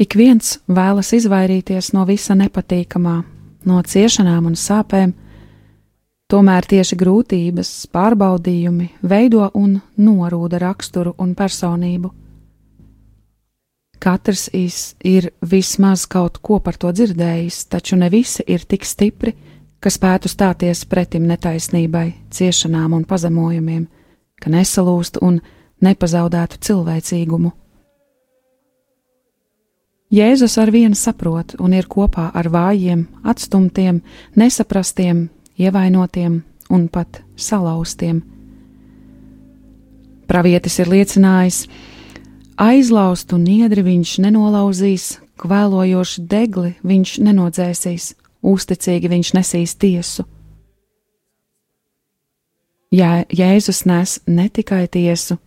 Ik 0.00 0.16
viens 0.18 0.56
vēlas 0.66 1.12
izvairīties 1.14 1.92
no 1.94 2.06
visa 2.08 2.34
nepatīkamā, 2.34 3.18
no 3.68 3.82
ciešanām 3.86 4.48
un 4.48 4.56
sāpēm, 4.58 5.12
tomēr 6.32 6.66
tieši 6.66 6.96
grūtības, 6.98 7.70
pārbaudījumi 7.92 8.88
veido 9.04 9.46
un 9.54 9.76
norūda 10.00 10.58
raksturu 10.64 11.12
un 11.22 11.36
personību. 11.38 12.10
Katrs 14.02 14.48
ir 14.52 15.28
vismaz 15.46 16.08
kaut 16.10 16.40
ko 16.42 16.58
par 16.58 16.74
to 16.74 16.90
dzirdējis, 16.90 17.68
taču 17.70 17.94
ne 17.96 18.08
visi 18.10 18.42
ir 18.50 18.64
tik 18.66 18.82
stipri, 18.82 19.36
ka 19.78 19.90
spētu 19.90 20.30
stāties 20.30 20.82
pretim 20.90 21.28
netaisnībai, 21.30 22.08
ciešanām 22.34 22.96
un 22.98 23.04
pazemojumiem, 23.06 23.86
ka 24.42 24.50
nesalūstu 24.50 25.22
un 25.22 25.38
nepazaudētu 25.82 26.58
cilvēcīgumu. 26.66 27.52
Jēzus 30.12 30.58
ar 30.60 30.74
vienu 30.74 30.98
saprot 30.98 31.54
un 31.62 31.72
ir 31.72 31.86
kopā 31.88 32.26
ar 32.34 32.50
vājiem, 32.52 33.06
atstumtiem, 33.22 34.02
nesaprastiem, 34.36 35.28
ievainotiem 35.56 36.42
un 36.74 36.88
pat 36.92 37.22
salauztiem. 37.38 38.18
Pravietis 40.28 40.78
ir 40.82 40.90
liecinājis, 40.92 41.64
aizlaustu 42.56 43.38
niedri 43.38 43.82
viņš 43.84 44.18
nenolauzīs, 44.24 45.18
kvēlojošu 45.40 46.24
degli 46.28 46.74
viņš 46.86 47.16
nenodzēsīs, 47.24 48.12
uzticīgi 48.42 49.10
viņš 49.12 49.32
nesīs 49.38 49.74
tiesu. 49.76 50.26
Jā, 52.92 53.24
Jēzus 53.32 53.86
nes 53.88 54.18
ne 54.28 54.50
tikai 54.52 54.84
tiesu, 54.92 55.38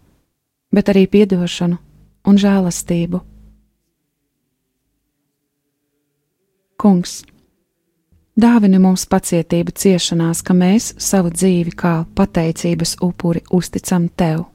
bet 0.74 0.90
arī 0.90 1.06
piedošanu 1.06 1.78
un 2.26 2.40
žēlastību. 2.42 3.22
Kungs, 6.82 7.20
dāvini 8.34 8.82
mums 8.82 9.06
pacietību 9.10 9.78
ciešanās, 9.78 10.42
ka 10.42 10.58
mēs 10.58 10.96
savu 10.98 11.30
dzīvi 11.32 11.78
kā 11.78 11.94
pateicības 12.18 12.98
upuri 13.06 13.46
uzticam 13.54 14.10
Tev. 14.10 14.55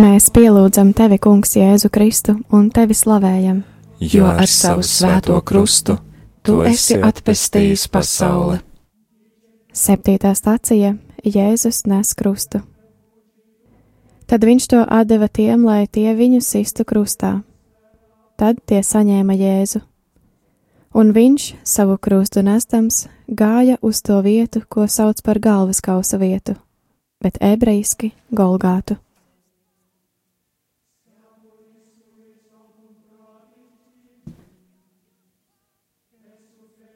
Mēs 0.00 0.30
pielūdzam 0.32 0.94
tevi, 0.96 1.18
Kungs, 1.20 1.50
Jēzu 1.58 1.90
Kristu 1.92 2.38
un 2.56 2.70
tevi 2.72 2.94
slavējam, 2.96 3.58
jo 4.00 4.28
ar 4.30 4.48
savu 4.48 4.84
svēto 4.86 5.34
krustu 5.44 5.98
tu 6.46 6.62
esi 6.64 6.96
atpestījis 7.04 7.82
pasauli. 7.92 8.56
Septītā 9.76 10.30
stācija 10.38 10.94
Jēzus 11.20 11.82
nes 11.90 12.14
krustu. 12.16 12.62
Tad 14.30 14.46
viņš 14.46 14.70
to 14.72 14.86
deva 15.10 15.28
tiem, 15.28 15.66
lai 15.68 15.84
tie 15.84 16.14
viņu 16.16 16.40
sistu 16.40 16.86
krustā. 16.88 17.42
Tad 18.40 18.62
tie 18.64 18.80
saņēma 18.80 19.36
Jēzu. 19.36 19.82
Un 20.96 21.12
viņš, 21.12 21.50
savu 21.62 21.98
krustu 22.00 22.40
nestams, 22.46 23.04
gāja 23.28 23.76
uz 23.82 24.00
to 24.00 24.22
vietu, 24.24 24.64
ko 24.64 24.88
sauc 24.88 25.20
par 25.20 25.38
galvas 25.38 25.84
kausa 25.84 26.16
vietu, 26.16 26.56
bet 27.20 27.36
ebrejiski 27.42 28.14
Golgātu. 28.32 28.96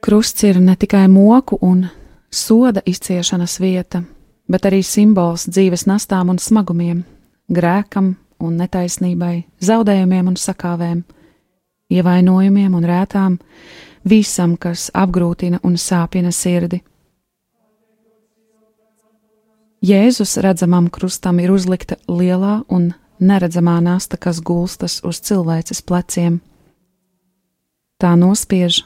Krusts 0.04 0.44
ir 0.44 0.60
ne 0.60 0.76
tikai 0.76 1.08
moku 1.08 1.58
un 1.62 1.86
soda 2.30 2.82
izciešanas 2.86 3.60
vieta, 3.60 4.02
bet 4.52 4.66
arī 4.68 4.82
simbols 4.84 5.46
dzīves 5.48 5.86
nastām 5.88 6.28
un 6.28 6.36
smagumiem, 6.36 7.00
grēkam 7.48 8.10
un 8.44 8.58
netaisnībai, 8.60 9.46
zaudējumiem 9.64 10.28
un 10.28 10.36
sakāvēm, 10.36 11.00
ievainojumiem 11.88 12.76
un 12.76 12.84
rētām, 12.84 13.40
visam, 14.04 14.58
kas 14.60 14.90
apgrūtina 14.92 15.62
un 15.64 15.80
sāpina 15.80 16.36
sirdi. 16.36 16.82
Jēzus 19.80 20.36
redzamam 20.36 20.92
krustam 20.92 21.40
ir 21.40 21.56
uzlikta 21.56 21.96
lielā 22.08 22.58
un 22.68 22.90
neredzamā 23.24 23.80
nasta, 23.80 24.20
kas 24.20 24.44
gulstas 24.44 25.00
uz 25.00 25.24
cilvēces 25.24 25.80
pleciem. 25.80 26.42
Tā 27.96 28.18
nospiež 28.20 28.84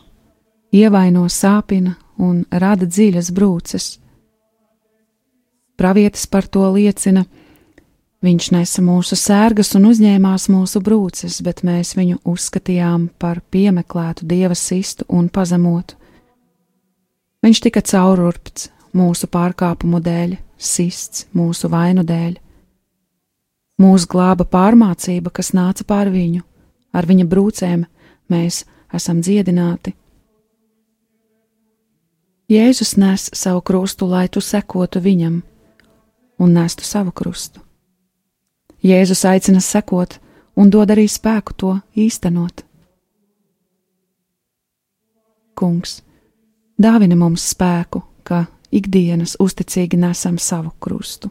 ievaino, 0.73 1.25
sāpina 1.29 1.97
un 2.19 2.45
rada 2.51 2.87
dziļas 2.87 3.31
brūces. 3.35 3.89
Pravietis 5.79 6.27
par 6.27 6.49
to 6.51 6.65
liecina, 6.75 7.23
viņš 8.25 8.51
nesa 8.57 8.83
mūsu 8.83 9.17
sērgas 9.19 9.77
un 9.79 9.87
uzņēmās 9.93 10.49
mūsu 10.51 10.83
brūces, 10.83 11.39
bet 11.47 11.63
mēs 11.63 11.95
viņu 11.95 12.19
uzskatījām 12.27 13.09
par 13.19 13.41
piemeklētu 13.51 14.27
dieva 14.27 14.59
sistu 14.59 15.07
un 15.09 15.29
pazemotu. 15.31 15.95
Viņš 17.47 17.61
tika 17.63 17.85
caururpts 17.87 18.73
mūsu 18.99 19.29
pārkāpumu 19.31 20.03
dēļ, 20.03 20.35
sists 20.59 21.29
mūsu 21.39 21.71
vainu 21.71 22.03
dēļ. 22.03 22.35
Mūsu 23.79 24.09
glāba 24.11 24.43
pārmācība, 24.43 25.31
kas 25.31 25.53
nāca 25.55 25.87
pār 25.87 26.11
viņu, 26.11 26.43
ar 26.91 27.07
viņa 27.07 27.29
brūcēm 27.31 27.87
mēs 28.35 28.65
esam 28.99 29.23
dziedināti. 29.23 29.95
Jēzus 32.49 32.97
nes 32.97 33.29
savu 33.37 33.61
krustu, 33.61 34.07
lai 34.09 34.29
tu 34.33 34.41
sekotu 34.41 35.03
viņam 35.05 35.43
un 36.41 36.55
nestu 36.57 36.85
savu 36.85 37.13
krustu. 37.13 37.61
Jēzus 38.83 39.25
aicina 39.29 39.61
sekot 39.61 40.17
un 40.57 40.71
dod 40.71 40.89
arī 40.89 41.05
spēku 41.11 41.53
to 41.53 41.75
īstenot. 41.93 42.65
Kungs, 45.59 45.99
dāvini 46.81 47.19
mums 47.19 47.45
spēku, 47.53 48.01
ka 48.23 48.47
ikdienas 48.73 49.37
uzticīgi 49.43 49.99
nesam 50.01 50.39
savu 50.39 50.73
krustu. 50.81 51.31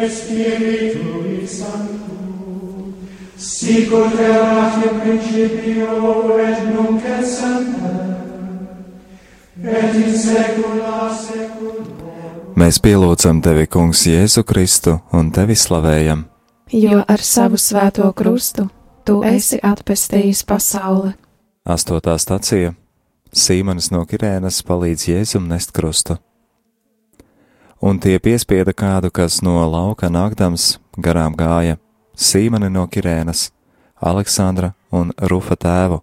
et 0.00 0.12
Spiritui 0.12 1.46
Sancto 1.46 2.18
sicut 3.38 4.18
erat 4.20 4.82
in 4.84 5.00
principio 5.00 6.38
et 6.38 6.64
nunc 6.74 7.04
et 7.04 7.26
semper 7.26 8.18
et 9.62 9.94
in 9.94 10.18
saecula 10.18 11.08
saeculorum 11.14 11.98
Mēs 12.58 12.80
pielūdzam 12.82 13.38
tevi, 13.38 13.68
Kungs, 13.70 14.00
Jēzu 14.08 14.42
Kristu 14.42 14.96
un 15.14 15.28
tevi 15.30 15.54
slavējam. 15.54 16.24
Jo 16.74 17.04
ar 17.06 17.22
savu 17.22 17.54
svēto 17.54 18.08
krustu 18.18 18.64
tu 19.06 19.20
esi 19.22 19.60
atpestījis 19.62 20.42
pasauli. 20.48 21.12
Astotā 21.62 22.16
stacija 22.18 22.74
Sīmanis 23.30 23.92
no 23.94 24.02
Kirēnas 24.08 24.58
palīdz 24.66 25.06
Jēzum 25.12 25.46
nest 25.46 25.70
krustu. 25.76 26.18
Un 27.78 28.00
tie 28.02 28.18
piespieda 28.18 28.72
kādu, 28.74 29.12
kas 29.14 29.38
no 29.38 29.60
lauka 29.70 30.08
nākdams 30.10 30.78
garām 30.98 31.36
gāja, 31.38 31.76
Sīmani 32.18 32.72
no 32.74 32.88
Kirēnas, 32.90 33.52
Aleksandra 34.02 34.72
un 34.90 35.12
Rufa 35.30 35.54
tēvu, 35.54 36.00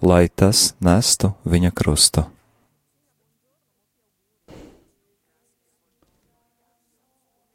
lai 0.00 0.30
tas 0.32 0.70
nestu 0.80 1.34
viņa 1.44 1.72
krustu. 1.76 2.24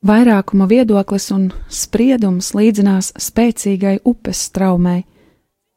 Vairākuma 0.06 0.67
viedoklis 0.70 1.32
un 1.34 1.50
spriedums 1.74 2.52
līdzinās 2.54 3.10
spēcīgai 3.17 3.98
upes 4.06 4.43
straumei, 4.52 5.02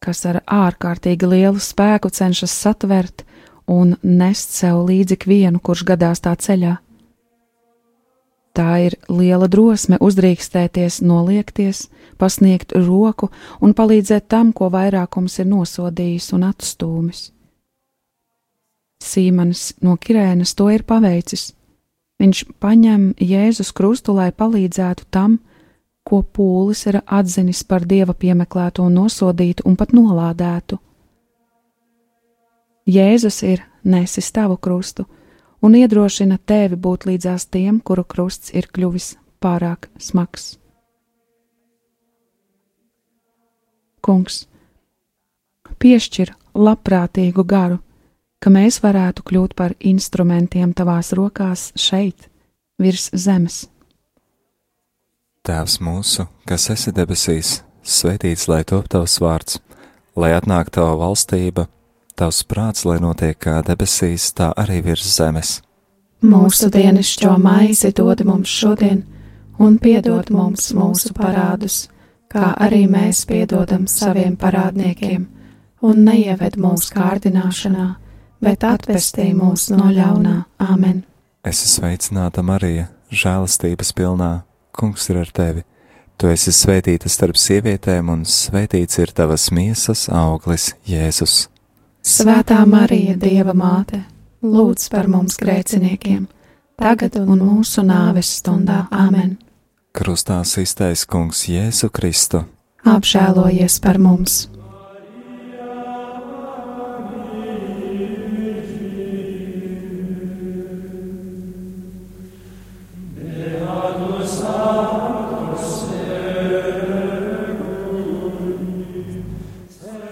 kas 0.04 0.20
ar 0.28 0.42
ārkārtīgi 0.44 1.32
lielu 1.32 1.64
spēku 1.64 2.12
cenšas 2.12 2.52
satvert 2.52 3.24
un 3.64 3.96
nest 4.04 4.52
sev 4.52 4.84
līdzi 4.84 5.16
ikvienu, 5.16 5.64
kurš 5.64 5.88
gadās 5.88 6.20
tā 6.20 6.36
ceļā. 6.36 6.76
Tā 8.60 8.74
ir 8.84 8.98
liela 9.08 9.46
drosme 9.48 9.96
uzdrīkstēties, 10.04 10.98
noliekties, 11.00 11.86
pasniegt 12.20 12.74
roku 12.76 13.30
un 13.64 13.72
palīdzēt 13.72 14.26
tam, 14.28 14.50
ko 14.52 14.68
vairākums 14.68 15.38
ir 15.40 15.46
nosodījis 15.48 16.26
un 16.36 16.44
atstūmis. 16.50 17.22
Sīmanis 19.00 19.62
no 19.80 19.94
Kirēnas 19.96 20.52
to 20.58 20.66
ir 20.74 20.84
paveicis. 20.84 21.54
Viņš 22.20 22.42
paņem 22.60 23.06
Jēzus 23.16 23.70
krustu, 23.72 24.12
lai 24.12 24.28
palīdzētu 24.28 25.08
tam, 25.08 25.38
ko 26.04 26.20
pūlis 26.20 26.84
ir 26.90 27.00
atzinis 27.06 27.62
par 27.64 27.86
dieva 27.88 28.12
piemeklēto 28.12 28.84
un 28.84 28.98
nosodītu 29.00 29.64
un 29.64 29.78
pat 29.80 29.96
nolādētu. 29.96 30.76
Jēzus 32.84 33.40
ir 33.48 33.64
nesis 33.88 34.28
tavu 34.36 34.60
krustu 34.60 35.08
un 35.62 35.76
iedrošina 35.76 36.38
tevi 36.46 36.76
būt 36.76 37.06
līdzās 37.10 37.46
tiem, 37.52 37.80
kuru 37.80 38.04
krusts 38.04 38.52
ir 38.56 38.68
kļuvis 38.72 39.14
pārāk 39.40 39.88
smags. 40.00 40.56
Kungs, 44.00 44.46
piešķir 45.80 46.32
labprātīgu 46.56 47.44
garu, 47.44 47.80
ka 48.40 48.52
mēs 48.52 48.80
varētu 48.80 49.24
kļūt 49.28 49.56
par 49.56 49.74
instrumentiem 49.80 50.72
tavās 50.76 51.12
rokās 51.16 51.70
šeit, 51.76 52.30
virs 52.80 53.10
zemes. 53.12 53.66
Tēvs 55.44 55.78
mūsu, 55.84 56.26
kas 56.48 56.68
esi 56.72 56.92
debesīs, 56.96 57.60
svētīts 57.84 58.48
lai 58.48 58.62
top 58.64 58.88
tavs 58.92 59.18
vārds, 59.20 59.60
lai 60.16 60.32
atnāk 60.36 60.72
tava 60.72 60.96
valstība, 61.00 61.66
tavs 62.20 62.42
prāts, 62.44 62.84
lai 62.84 62.98
notiek 63.02 63.38
kā 63.40 63.60
debesīs, 63.66 64.30
tā 64.36 64.50
arī 64.60 64.82
virs 64.84 65.06
zemes. 65.16 65.56
Mūsu 66.20 66.68
dienascho 66.72 67.32
maizi 67.40 67.94
dod 67.96 68.20
mums 68.28 68.52
šodien, 68.52 69.02
un 69.58 69.78
piedod 69.80 70.28
mums 70.30 70.68
mūsu 70.76 71.14
parādus, 71.16 71.86
kā 72.28 72.52
arī 72.60 72.84
mēs 72.92 73.24
piedodam 73.28 73.88
saviem 73.88 74.36
parādniekiem, 74.36 75.26
un 75.80 76.04
neieved 76.04 76.60
mūsu 76.60 76.92
kārdināšanā 76.94 77.88
bet 78.40 78.64
atvestī 78.64 79.30
mūs 79.36 79.68
no 79.74 79.90
ļaunā. 79.92 80.36
Āmen! 80.60 81.04
Es 81.44 81.62
esmu 81.64 81.86
sveicināta 81.86 82.44
Marija, 82.44 82.88
žēlastības 83.12 83.94
pilnā, 83.96 84.32
Kungs 84.76 85.08
ir 85.10 85.20
ar 85.20 85.30
tevi! 85.34 85.64
Tu 86.20 86.28
esi 86.30 86.52
svētīta 86.52 87.08
starp 87.08 87.38
sievietēm, 87.40 88.10
un 88.12 88.26
svētīts 88.28 89.00
ir 89.00 89.12
tavas 89.16 89.48
miesas 89.56 90.04
auglis, 90.12 90.74
Jēzus. 90.88 91.48
Svētā 92.00 92.62
Marija, 92.64 93.14
Dieva 93.20 93.52
māte, 93.52 94.04
lūdz 94.40 94.88
par 94.92 95.08
mums 95.08 95.36
grēciniekiem, 95.40 96.24
tagad 96.80 97.18
un 97.20 97.42
mūsu 97.44 97.84
nāves 97.84 98.30
stundā. 98.40 98.86
Āmen! 98.90 99.36
Krustā 99.92 100.40
iztaisa 100.40 101.06
Kungs 101.10 101.44
Jēzu 101.50 101.90
Kristu. 101.92 102.44
Apžēlojies 102.88 103.80
par 103.84 104.00
mums! 104.00 104.46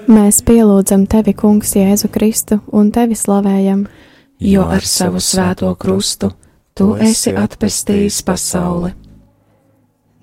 Mēs 0.09 0.39
pielūdzam 0.41 1.03
tevi, 1.05 1.35
Kungs, 1.37 1.75
Jēzu 1.77 2.09
Kristu 2.09 2.57
un 2.73 2.87
tevi 2.89 3.13
slavējam, 3.13 3.83
jo 4.41 4.65
ar 4.65 4.87
savu 4.89 5.21
svēto 5.21 5.75
krustu 5.77 6.31
tu 6.73 6.95
esi 6.97 7.35
atpestījis 7.37 8.23
pasauli. 8.25 8.95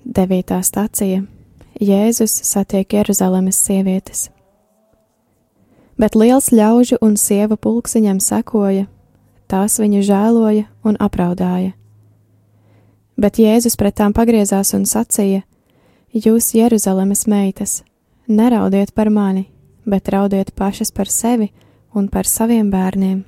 Devītā 0.02 0.58
stācija 0.66 1.22
Jēzus 1.78 2.34
satiek 2.50 2.98
Jeruzalemes 2.98 3.62
sievietes. 3.62 4.26
Bet 5.94 6.18
liels 6.18 6.50
ļaužu 6.50 6.98
un 6.98 7.14
sieva 7.14 7.54
pulks 7.54 7.94
viņam 7.94 8.18
sekoja, 8.18 8.88
tās 9.46 9.78
viņu 9.78 10.02
žēloja 10.02 10.66
un 10.82 10.98
apraudāja. 10.98 11.76
Bet 13.14 13.38
Jēzus 13.38 13.78
pret 13.78 14.02
tām 14.02 14.10
pagriezās 14.16 14.74
un 14.74 14.82
sacīja: 14.82 15.44
Jūs, 16.10 16.56
Jeruzalemes 16.58 17.28
meitas, 17.30 17.84
neraudiet 18.26 18.90
par 18.90 19.14
mani, 19.14 19.52
bet 19.86 20.10
raudiet 20.12 20.52
pašas 20.54 20.90
par 20.90 21.08
sevi 21.08 21.52
un 21.94 22.10
par 22.12 22.26
saviem 22.26 22.70
bērniem. 22.70 23.24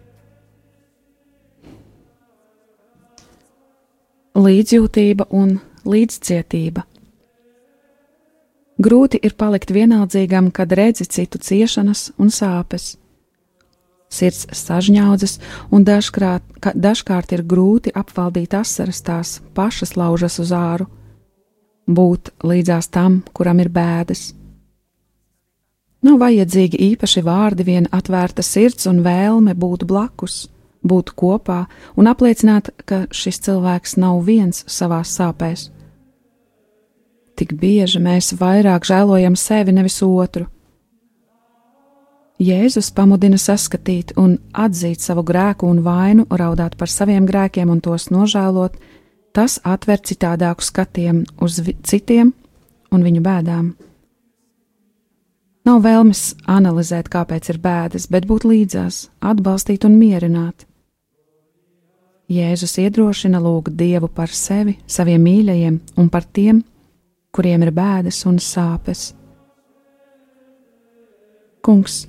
Līdzjūtība 4.39 5.27
un 5.35 5.57
līdzcietība. 5.89 6.85
Grūti 8.79 9.19
ir 9.27 9.35
palikt 9.35 9.73
vienaldzīgam, 9.75 10.53
kad 10.55 10.71
redzi 10.71 11.09
citu 11.11 11.41
ciešanas 11.43 12.13
un 12.23 12.31
sāpes. 12.31 12.93
Sirds 14.09 14.47
sažņaudzas, 14.55 15.35
un 15.75 15.83
dažkārt, 15.85 16.45
dažkārt 16.79 17.35
ir 17.35 17.43
grūti 17.45 17.93
apvaldīt 17.93 18.55
asaras 18.55 19.03
tās 19.05 19.35
pašas 19.59 19.97
laužas 19.99 20.39
uz 20.41 20.55
āru, 20.55 20.87
būt 21.91 22.31
līdzās 22.47 22.89
tam, 22.95 23.23
kuram 23.35 23.61
ir 23.61 23.69
bēdas. 23.75 24.38
Nav 26.07 26.21
vajadzīgi 26.23 26.79
īpaši 26.93 27.25
vārdi, 27.27 27.65
vien 27.67 27.89
atvērta 27.91 28.43
sirds 28.47 28.87
un 28.87 29.01
vēlme 29.03 29.57
būt 29.59 29.83
blakus, 29.89 30.45
būt 30.87 31.11
kopā 31.19 31.65
un 31.99 32.07
apliecināt, 32.07 32.71
ka 32.87 33.07
šis 33.11 33.43
cilvēks 33.49 33.97
nav 33.99 34.21
viens 34.27 34.63
savā 34.71 35.01
sāpēs. 35.03 35.73
Tik 37.39 37.55
bieži 37.59 37.99
mēs 38.03 38.31
vairāk 38.39 38.87
žēlojam 38.87 39.35
sevi, 39.39 39.75
nevis 39.75 39.99
otru. 40.03 40.47
Jēzus 42.39 42.93
pamudina 42.95 43.39
saskatīt 43.39 44.13
un 44.19 44.37
atzīt 44.55 45.03
savu 45.03 45.25
grēku 45.27 45.67
un 45.67 45.83
vainu, 45.83 46.29
raudāt 46.31 46.77
par 46.79 46.91
saviem 46.91 47.27
grēkiem 47.27 47.71
un 47.75 47.83
tos 47.83 48.07
nožēlot, 48.15 48.79
tas 49.35 49.59
atver 49.67 49.99
citādāku 49.99 50.63
skatiem 50.63 51.25
uz 51.43 51.59
citiem 51.83 52.31
un 52.95 53.07
viņu 53.07 53.23
bēdām. 53.27 53.73
Nav 55.69 55.83
vēlmes 55.85 56.21
analizēt, 56.49 57.11
kāpēc 57.13 57.51
ir 57.53 57.59
bēdas, 57.61 58.07
bet 58.09 58.25
būt 58.25 58.47
līdzās, 58.49 59.11
atbalstīt 59.21 59.83
un 59.85 59.99
mierināt. 60.01 60.65
Jēzus 62.33 62.79
iedrošina 62.81 63.41
lūgt 63.43 63.75
Dievu 63.77 64.09
par 64.09 64.33
sevi, 64.33 64.79
saviem 64.89 65.21
mīļajiem 65.27 65.77
un 66.01 66.09
par 66.09 66.25
tiem, 66.25 66.63
kuriem 67.37 67.67
ir 67.67 67.73
bēdas 67.77 68.23
un 68.31 68.41
sāpes. 68.41 69.11
Kungs, 71.61 72.01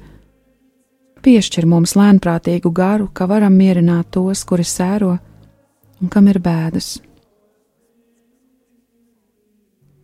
piešķir 1.19 1.67
mums 1.67 1.98
lēnprātīgu 2.00 2.72
garu, 2.72 3.12
ka 3.12 3.28
varam 3.28 3.60
mierināt 3.60 4.13
tos, 4.15 4.48
kuri 4.48 4.63
sēro 4.63 5.17
un 6.00 6.08
kam 6.08 6.32
ir 6.32 6.39
bēdas. 6.39 6.93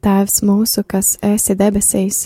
Tēvs 0.04 0.41
mūsu, 0.44 0.84
kas 0.84 1.15
esi 1.24 1.56
debesīs, 1.56 2.26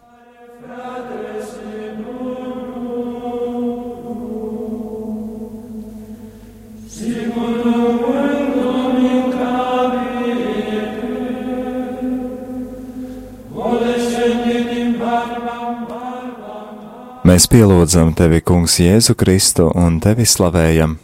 Mēs 17.21 17.45
pielūdzam 17.45 18.15
tevi, 18.17 18.39
Kungs, 18.41 18.79
Jēzu 18.81 19.13
Kristu 19.13 19.67
un 19.77 19.99
tevi 20.01 20.25
slavējam, 20.25 20.97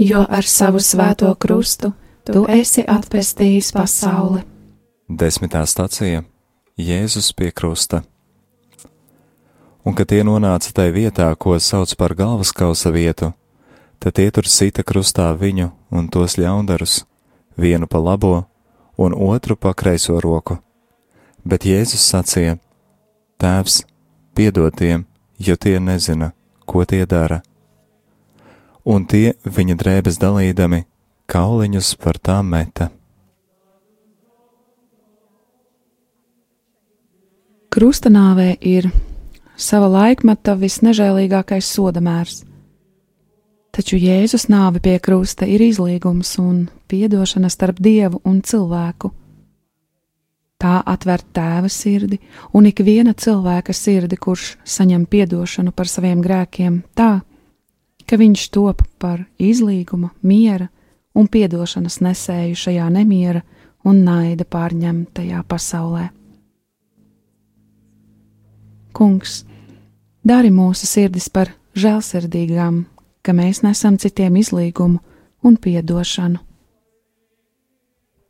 Jo 0.00 0.22
ar 0.24 0.46
savu 0.48 0.80
svēto 0.80 1.28
krustu 1.36 1.92
tu 2.24 2.46
esi 2.48 2.80
atpestījis 2.88 3.68
pasauli. 3.76 4.40
Desmitā 5.06 5.60
stacija 5.68 6.22
Jēzus 6.80 7.34
pie 7.36 7.50
krusta. 7.52 8.00
Un, 9.84 9.92
kad 9.92 10.08
tie 10.08 10.22
nonāca 10.24 10.72
tai 10.72 10.88
vietā, 10.96 11.28
ko 11.36 11.58
sauc 11.60 11.92
par 12.00 12.16
galvaskausa 12.16 12.90
vietu, 12.90 13.34
tad 14.00 14.16
tie 14.16 14.30
tur 14.32 14.48
sita 14.48 14.82
krustā 14.82 15.28
viņu 15.36 15.68
un 15.92 16.08
tos 16.08 16.38
ļaundarus, 16.40 17.04
vienu 17.60 17.86
pa 17.86 18.00
labo 18.00 18.46
un 18.96 19.12
otru 19.12 19.54
pa 19.54 19.74
kreiso 19.76 20.16
roku. 20.18 20.58
Bet 21.44 21.68
Jēzus 21.68 22.08
sacīja: 22.08 22.56
Tēvs, 23.36 23.82
piedod 24.32 24.72
tiem, 24.80 25.04
jo 25.40 25.56
tie 25.56 25.80
nezina, 25.80 26.32
ko 26.66 26.84
tie 26.84 27.06
dara. 27.06 27.40
Un 28.84 29.04
tie 29.08 29.34
viņa 29.44 29.76
drēbes 29.76 30.20
dalīdami 30.20 30.84
kauliņus 31.30 31.94
par 32.00 32.18
tām 32.18 32.52
meta. 32.52 32.90
Krustanāvē 37.70 38.56
ir 38.66 38.88
sava 39.54 39.86
laikmeta 39.86 40.56
visnežēlīgākais 40.58 41.68
sodamērs. 41.70 42.40
Taču 43.70 44.00
Jēzus 44.00 44.48
nāve 44.50 44.80
pie 44.82 44.96
krusta 44.98 45.46
ir 45.46 45.62
izlīgums 45.62 46.32
un 46.42 46.64
piedošana 46.90 47.48
starp 47.52 47.78
dievu 47.78 48.18
un 48.26 48.40
cilvēku. 48.42 49.12
Tā 50.60 50.82
atver 50.84 51.22
tēva 51.32 51.70
sirdi 51.72 52.18
un 52.52 52.66
ikviena 52.68 53.14
cilvēka 53.16 53.72
sirdi, 53.72 54.18
kurš 54.20 54.58
saņem 54.68 55.06
piedošanu 55.08 55.72
par 55.72 55.88
saviem 55.88 56.20
grēkiem, 56.20 56.82
tā, 56.92 57.22
ka 58.04 58.18
viņš 58.20 58.44
top 58.52 58.84
par 59.00 59.24
izlīguma, 59.40 60.10
miera 60.20 60.68
un 61.16 61.30
piedošanas 61.32 62.00
nesēju 62.04 62.58
šajā 62.60 62.90
nemiera 62.92 63.40
un 63.88 64.02
naida 64.04 64.44
pārņemtajā 64.44 65.40
pasaulē. 65.48 66.10
Kungs, 68.92 69.44
dari 70.26 70.50
mūsu 70.52 70.84
sirdis 70.84 71.30
par 71.32 71.54
žēlsirdīgām, 71.78 72.84
ka 73.24 73.32
mēs 73.32 73.62
nesam 73.64 73.96
citiem 73.96 74.36
izlīgumu 74.42 75.00
un 75.46 75.56
piedošanu. 75.56 76.49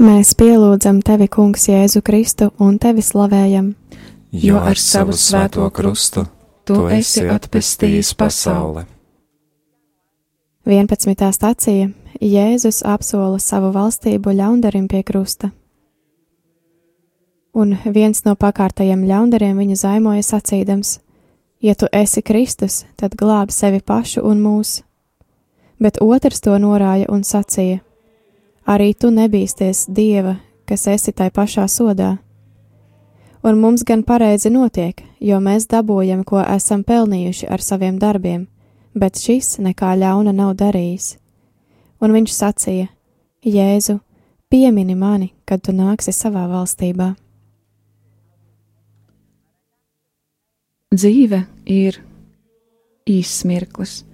Mēs 0.00 0.30
pielūdzam 0.32 1.02
tevi, 1.04 1.26
Kungs, 1.28 1.66
Jēzu 1.68 2.00
Kristu 2.00 2.46
un 2.64 2.78
tevi 2.80 3.02
slavējam, 3.04 3.74
Jo 4.32 4.60
ar 4.62 4.78
savu 4.78 5.12
svēto 5.12 5.66
krustu 5.74 6.22
tu 6.64 6.86
esi 6.88 7.26
atpestījis 7.28 8.14
pasauli. 8.14 8.84
11. 10.64 11.26
stācija 11.36 11.90
Jēzus 12.22 12.78
apsola 12.86 13.40
savu 13.42 13.74
valstību 13.74 14.32
ļaundarim 14.38 14.86
pie 14.88 15.02
krusta. 15.02 15.50
Un 17.52 17.76
viens 17.84 18.24
no 18.24 18.36
pakārtajiem 18.40 19.04
ļaundariem 19.04 19.58
viņu 19.58 19.76
zaimoja 19.82 20.22
sacīdams: 20.22 21.00
Ja 21.60 21.74
tu 21.74 21.90
esi 21.92 22.22
Kristus, 22.22 22.86
tad 22.96 23.18
glāb 23.20 23.52
sevi 23.52 23.82
pašu 23.84 24.24
un 24.24 24.40
mūs. 24.40 24.78
Bet 25.76 26.00
otrs 26.00 26.40
to 26.40 26.56
norāja 26.56 27.10
un 27.12 27.20
sacīja: 27.20 27.82
Arī 28.70 28.92
tu 28.94 29.08
nebīsties 29.10 29.88
Dieva, 29.90 30.36
kas 30.68 30.86
esi 30.86 31.10
tai 31.10 31.30
pašā 31.34 31.64
sodā. 31.66 32.18
Un 33.42 33.56
mums 33.58 33.82
gan 33.88 34.04
pareizi 34.06 34.50
notiek, 34.52 35.00
jo 35.18 35.40
mēs 35.42 35.66
dabūjam, 35.66 36.22
ko 36.28 36.38
esam 36.44 36.84
pelnījuši 36.86 37.48
ar 37.50 37.64
saviem 37.64 37.98
darbiem, 37.98 38.44
bet 38.94 39.18
šis 39.18 39.56
nekā 39.64 39.96
ļauna 39.98 40.34
nav 40.36 40.52
darījis. 40.60 41.16
Un 42.04 42.14
viņš 42.14 42.36
sacīja: 42.36 42.86
Jēzu, 43.42 43.96
piemini 44.52 44.94
mani, 44.94 45.32
kad 45.48 45.64
tu 45.64 45.74
nāksi 45.74 46.14
savā 46.14 46.44
valstībā. 46.52 47.14
Dzīve 50.94 51.42
ir 51.66 51.98
īsts 53.08 53.44
mirklis, 53.48 54.04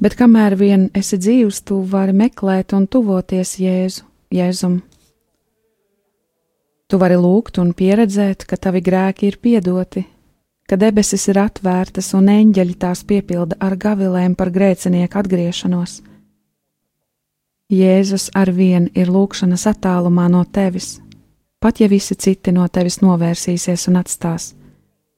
bet 0.00 0.16
kamēr 0.18 0.56
vien 0.58 0.88
esi 0.94 1.18
dzīvs, 1.20 1.62
tu 1.68 1.80
vari 1.90 2.14
meklēt 2.16 2.74
un 2.76 2.86
tuvoties 2.86 3.56
Jēzu, 3.60 4.04
Jēzum. 4.34 4.80
Tu 6.86 6.98
vari 7.02 7.16
lūgt 7.18 7.58
un 7.58 7.72
pieredzēt, 7.74 8.46
ka 8.46 8.56
tavi 8.56 8.82
grēki 8.84 9.26
ir 9.30 9.40
piedoti, 9.42 10.04
ka 10.70 10.78
debesis 10.78 11.26
ir 11.30 11.40
atvērtas 11.42 12.12
un 12.14 12.30
eņģeļi 12.30 12.76
tās 12.78 13.02
piepilda 13.06 13.58
ar 13.60 13.74
gavilēm 13.74 14.36
par 14.38 14.52
grēcinieku 14.54 15.18
atgriešanos. 15.18 16.00
Jēzus 17.72 18.30
ar 18.38 18.52
vienu 18.54 18.92
ir 18.94 19.10
lūkšanas 19.10 19.66
attālumā 19.72 20.28
no 20.30 20.44
tevis, 20.46 21.00
pat 21.58 21.80
ja 21.82 21.90
visi 21.90 22.14
citi 22.14 22.54
no 22.54 22.68
tevis 22.70 23.00
novērsīsies 23.02 23.88
un 23.90 23.98
atstās, 23.98 24.52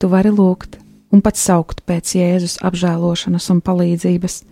tu 0.00 0.08
vari 0.08 0.32
lūgt 0.32 0.78
un 1.12 1.22
pat 1.24 1.38
saukt 1.40 1.84
pēc 1.88 2.14
Jēzus 2.18 2.58
apžēlošanas 2.64 3.48
un 3.54 3.62
palīdzības. 3.64 4.42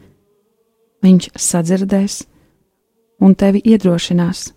Viņš 1.04 1.30
sadzirdēs 1.36 2.22
un 3.22 3.34
tevi 3.38 3.60
iedrošinās. 3.64 4.50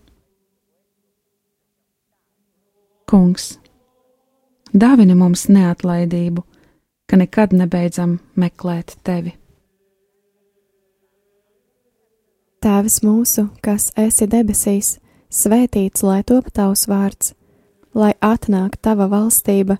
Kungs, 3.10 3.58
dāvini 4.70 5.18
mums 5.18 5.48
neatlaidību, 5.50 6.44
ka 7.10 7.18
nekad 7.18 7.56
nebeidzam 7.58 8.20
meklēt 8.38 8.96
tevi. 9.04 9.34
Tēvs 12.60 13.00
mūsu, 13.08 13.48
kas 13.64 13.88
esi 13.98 14.28
debesīs, 14.28 14.98
svētīts 15.32 16.04
lai 16.04 16.20
top 16.28 16.52
tavs 16.52 16.86
vārds, 16.92 17.34
lai 17.96 18.12
atnāk 18.20 18.76
tava 18.84 19.08
valstība, 19.10 19.80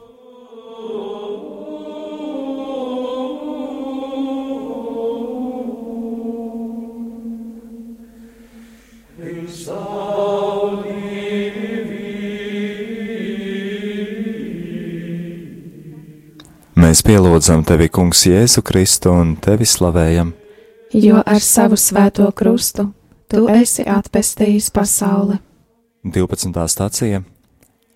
Mēs 16.81 17.03
pielūdzam 17.05 17.61
tevi, 17.61 17.91
Kungs, 17.93 18.23
Jēzu 18.25 18.63
Kristu 18.65 19.11
un 19.13 19.35
tevi 19.37 19.67
slavējam, 19.69 20.31
jo 20.97 21.19
ar 21.21 21.43
savu 21.45 21.77
svēto 21.77 22.25
krustu 22.33 22.87
tu 23.29 23.43
esi 23.53 23.85
atpestījis 23.85 24.71
pasauli. 24.73 25.35
12. 26.01 26.49
stācija 26.73 27.19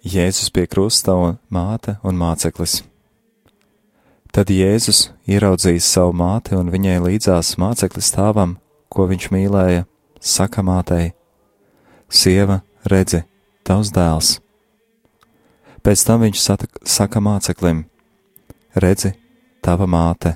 Jēzus 0.06 0.52
pie 0.54 0.68
krusta 0.70 1.16
un 1.18 1.40
māte 1.50 1.96
un 2.06 2.20
māceklis. 2.20 2.84
Tad 4.30 4.54
Jēzus 4.54 5.08
ieraudzījis 5.34 5.90
savu 5.96 6.14
māti 6.22 6.54
un 6.54 6.70
viņai 6.70 7.00
līdzās 7.08 7.56
māceklis 7.58 8.12
tēvam, 8.14 8.60
ko 8.94 9.10
viņš 9.10 9.28
mīlēja, 9.34 9.88
saka 10.22 10.62
mātei: 10.62 11.16
Sieva, 12.06 12.62
redzi, 12.86 13.24
tavs 13.66 13.90
dēls! 13.98 14.36
Pēc 15.82 16.06
tam 16.06 16.22
viņš 16.30 16.48
saka 16.86 17.26
māceklim: 17.32 17.88
Redzi, 18.76 19.14
tava 19.64 19.86
māte! 19.88 20.34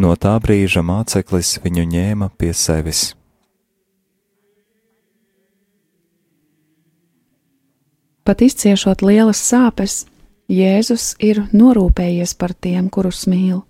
No 0.00 0.14
tā 0.16 0.32
brīža 0.40 0.80
māceklis 0.80 1.58
viņu 1.60 1.84
ņēma 1.90 2.30
pie 2.40 2.54
sevis. 2.56 3.10
Pat 8.24 8.40
izciešot 8.46 9.04
lielas 9.04 9.42
sāpes, 9.44 10.06
Jēzus 10.50 11.12
ir 11.22 11.42
norūpējies 11.52 12.32
par 12.40 12.56
tiem, 12.56 12.88
kurus 12.88 13.26
mīl. 13.30 13.60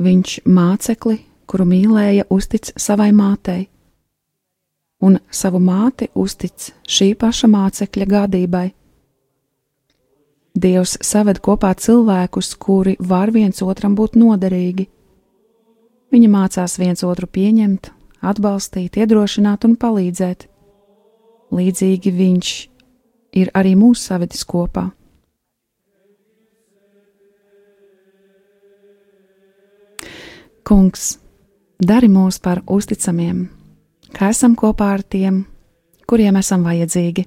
Viņš 0.00 0.40
mācekli, 0.48 1.20
kuru 1.46 1.68
mīlēja, 1.68 2.24
uztic 2.32 2.72
savai 2.80 3.12
mātei, 3.12 3.68
un 5.04 5.20
savu 5.30 5.60
māti 5.60 6.08
uztic 6.14 6.72
šī 6.88 7.12
paša 7.20 7.50
mācekļa 7.52 8.08
gādībai. 8.16 8.68
Dievs 10.54 10.96
saved 11.04 11.38
kopā 11.44 11.70
cilvēkus, 11.78 12.56
kuri 12.58 12.96
var 12.98 13.30
viens 13.30 13.62
otram 13.62 13.94
būt 13.94 14.16
noderīgi. 14.18 14.88
Viņi 16.10 16.28
mācās 16.30 16.74
viens 16.80 17.04
otru 17.06 17.28
pieņemt, 17.30 17.92
atbalstīt, 18.20 18.98
iedrošināt 18.98 19.64
un 19.68 19.76
palīdzēt. 19.78 20.48
Līdzīgi 21.54 22.10
viņš 22.14 22.50
ir 23.38 23.52
arī 23.54 23.76
mūsu 23.78 24.10
savedis 24.10 24.42
kopā. 24.42 24.90
Kungs, 30.66 31.16
dari 31.78 32.10
mūs 32.10 32.38
par 32.42 32.60
uzticamiem, 32.66 33.48
ka 34.14 34.30
esam 34.30 34.54
kopā 34.58 34.92
ar 34.98 35.02
tiem, 35.02 35.44
kuriem 36.06 36.38
esam 36.38 36.66
vajadzīgi. 36.66 37.26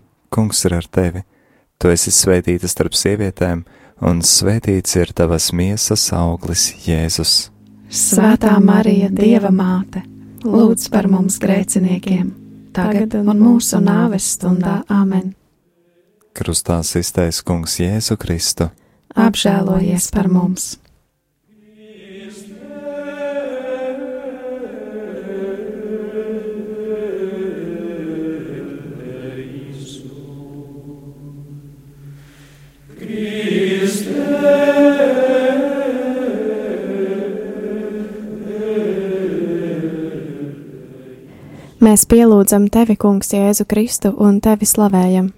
Kungs 0.31 0.63
ir 0.65 0.77
ar 0.77 0.87
tevi. 0.87 1.25
Tu 1.75 1.89
esi 1.91 2.11
svētīta 2.15 2.69
starp 2.71 2.95
sievietēm, 2.95 3.65
un 4.07 4.21
svētīts 4.23 4.95
ir 4.95 5.11
tavas 5.17 5.49
miesas 5.51 6.05
auglis, 6.15 6.69
Jēzus. 6.85 7.49
Svētā 7.91 8.53
Marija, 8.63 9.09
Dieva 9.11 9.51
māte, 9.51 10.05
lūdz 10.47 10.87
par 10.93 11.09
mums 11.11 11.35
grēciniekiem, 11.41 12.29
tagad 12.71 13.17
un 13.19 13.33
mūsu 13.35 13.81
nāves 13.83 14.29
stundā 14.37 14.79
Āmen. 14.87 15.33
Krustā 16.31 16.79
iztaisa 16.79 17.43
Kungs 17.43 17.75
Jēzu 17.81 18.15
Kristu. 18.21 18.69
Apžēlojies 19.19 20.07
par 20.15 20.31
mums! 20.31 20.77
Mēs 41.81 42.03
pielūdzam 42.05 42.67
tevi, 42.69 42.93
Kungs, 42.93 43.31
Jēzu 43.33 43.65
Kristu 43.65 44.11
un 44.21 44.35
tevi 44.37 44.67
slavējam. 44.69 45.31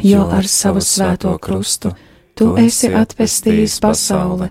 Jo 0.00 0.22
ar 0.32 0.48
savu 0.48 0.80
svēto 0.80 1.34
krustu 1.36 1.90
tu 2.32 2.54
esi 2.56 2.88
atpestījis 2.88 3.74
pasauli. 3.84 4.48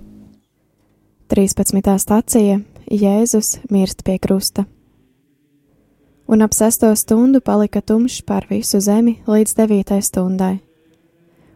13. 1.34 1.82
stācija 2.06 2.60
Jēzus 2.86 3.64
mirst 3.74 4.06
pie 4.06 4.20
krusta. 4.22 4.68
Un 6.30 6.46
ap 6.46 6.54
sesto 6.54 6.94
stundu 6.94 7.42
palika 7.42 7.82
tumšs 7.82 8.22
pār 8.30 8.46
visu 8.54 8.78
zemi 8.78 9.18
līdz 9.26 9.58
devītai 9.58 10.04
stundai. 10.06 10.60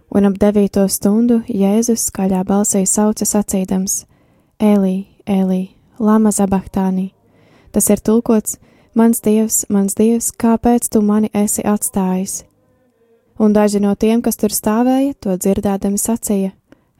Un 0.09 0.25
ap 0.25 0.41
devīto 0.41 0.89
stundu 0.89 1.43
Jēzus 1.45 2.09
skaļā 2.09 2.41
balsī 2.49 2.81
sauca 2.89 3.29
sacīdams: 3.29 4.07
Elī, 4.57 5.05
Elī, 5.29 5.67
Lama 5.99 6.33
Zabahtānī. 6.33 7.11
Tas 7.69 7.93
ir 7.93 8.01
tulkots: 8.01 8.57
Mans 8.97 9.19
dievs, 9.21 9.59
mans 9.69 9.93
dievs, 9.93 10.31
kāpēc 10.41 10.87
tu 10.89 11.03
mani 11.05 11.27
esi 11.29 11.61
atstājis? 11.61 12.39
Un 13.37 13.53
daži 13.53 13.77
no 13.77 13.91
tiem, 13.93 14.23
kas 14.25 14.39
tur 14.41 14.49
stāvēja, 14.49 15.11
to 15.21 15.35
dzirdēdami 15.37 15.99
sacīja: 16.01 16.55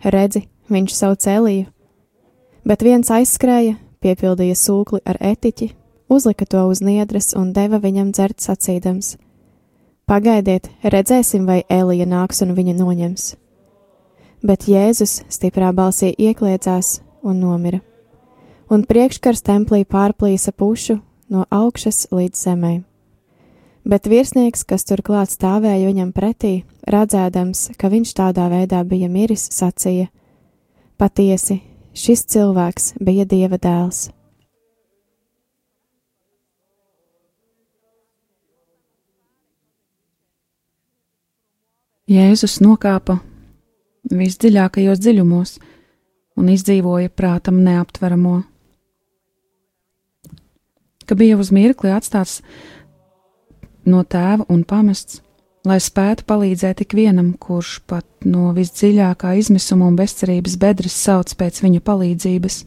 Redzi, 0.06 0.43
viņš 0.70 0.93
sauc 0.93 1.26
Eliju. 1.26 1.66
Bet 2.70 2.86
viens 2.86 3.10
aizskrēja, 3.10 3.80
piepildīja 4.06 4.60
sūkli 4.62 5.02
ar 5.10 5.18
etiķi, 5.32 5.72
uzlika 6.14 6.45
to 6.45 6.68
uz 6.70 6.84
niedres 6.86 7.34
un 7.34 7.50
deva 7.56 7.82
viņam 7.82 8.14
dzert 8.14 8.45
sacīdams: 8.45 9.16
Pagaidiet, 10.06 10.70
redzēsim, 10.84 11.50
vai 11.50 11.64
Elija 11.66 12.06
nāks 12.06 12.45
un 12.45 12.54
viņa 12.54 12.78
noņems. 12.78 13.26
Bet 14.45 14.70
Jēzus 14.70 15.24
stiprā 15.34 15.74
balsī 15.74 16.14
iekliedzās 16.14 17.00
un 17.26 17.41
nomira. 17.41 17.82
Un 18.70 18.86
priekškars 18.86 19.41
templī 19.41 19.82
pārplīsa 19.82 20.54
pušu 20.54 21.00
no 21.30 21.46
augšas 21.52 22.08
līdz 22.12 22.44
zemē. 22.48 22.74
Bet 23.88 24.10
virsnieks, 24.12 24.66
kas 24.68 24.84
turklāt 24.84 25.32
stāvēja 25.32 25.88
viņam 25.88 26.12
pretī, 26.12 26.66
redzēdams, 26.92 27.72
ka 27.80 27.88
viņš 27.92 28.12
tādā 28.20 28.50
veidā 28.52 28.84
bija 28.84 29.08
miris, 29.08 29.48
sacīja: 29.56 30.10
Patiesi, 31.00 31.62
šis 31.96 32.26
cilvēks 32.28 32.94
bija 33.00 33.24
dieva 33.24 33.56
dēls. 33.56 34.10
Jēzus 42.08 42.62
nokāpa 42.64 43.18
visdziļākajos 44.08 45.00
dziļumos 45.04 45.58
un 46.40 46.52
izdzīvoja 46.54 47.12
prātam 47.12 47.60
neaptveramo 47.66 48.38
ka 51.08 51.16
bija 51.16 51.38
uz 51.39 51.53
mirkli 51.55 51.93
atstāts 51.95 52.41
no 53.88 54.03
tēva 54.03 54.45
un 54.51 54.64
pamests, 54.68 55.22
lai 55.68 55.80
spētu 55.84 56.26
palīdzēt 56.28 56.84
ikvienam, 56.86 57.34
kurš 57.39 57.80
pat 57.88 58.05
no 58.28 58.51
visdziļākā 58.55 59.34
izmisuma 59.39 59.88
un 59.89 59.97
bezcerības 59.99 60.58
bedres 60.60 60.95
sauc 60.95 61.34
pēc 61.39 61.62
viņa 61.64 61.84
palīdzības. 61.88 62.60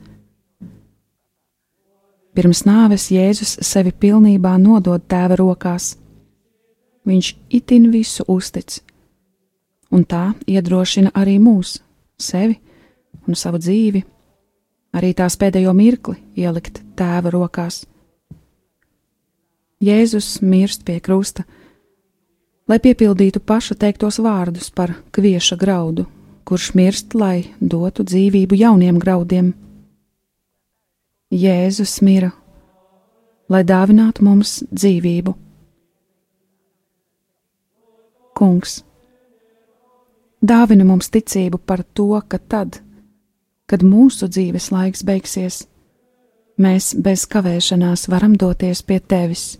Pirms 2.36 2.62
nāves 2.64 3.08
Jēzus 3.10 3.56
sevi 3.66 3.92
pilnībā 3.92 4.54
nodod 4.62 5.02
tēva 5.10 5.38
rokās. 5.40 5.96
Viņš 7.08 7.30
itin 7.56 7.88
visu 7.90 8.24
uztic, 8.28 8.78
un 9.90 10.04
tā 10.04 10.30
iedrošina 10.46 11.10
arī 11.16 11.38
mūs, 11.42 11.78
sevi 12.20 12.60
un 13.26 13.34
savu 13.34 13.58
dzīvi, 13.58 14.04
arī 14.94 15.14
tās 15.16 15.36
pēdējo 15.40 15.72
mirkli 15.74 16.20
ielikt 16.38 16.84
tēva 16.98 17.32
rokās. 17.34 17.82
Jēzus 19.80 20.42
mirst 20.44 20.82
pie 20.84 20.98
krusta, 21.00 21.46
lai 22.68 22.76
piepildītu 22.84 23.40
paša 23.40 23.78
teiktos 23.80 24.18
vārdus 24.20 24.66
par 24.76 24.92
kvieša 25.16 25.56
graudu, 25.56 26.04
kurš 26.44 26.74
mirst, 26.76 27.14
lai 27.16 27.46
dotu 27.60 28.04
dzīvību 28.04 28.58
jauniem 28.60 28.98
graudiem. 29.00 29.54
Jēzus 31.32 31.94
mira, 32.04 32.28
lai 33.48 33.62
dāvinātu 33.64 34.26
mums 34.26 34.58
dzīvību. 34.68 35.32
Kungs, 38.36 38.76
dāvina 40.44 40.84
mums 40.84 41.08
ticību 41.08 41.62
par 41.64 41.86
to, 41.96 42.10
ka 42.28 42.36
tad, 42.36 42.82
kad 43.64 43.80
mūsu 43.80 44.28
dzīves 44.28 44.68
laiks 44.76 45.08
beigsies, 45.08 45.62
mēs 46.60 46.92
bez 47.00 47.24
kavēšanās 47.32 48.10
varam 48.12 48.36
doties 48.36 48.84
pie 48.84 49.00
tevis. 49.00 49.59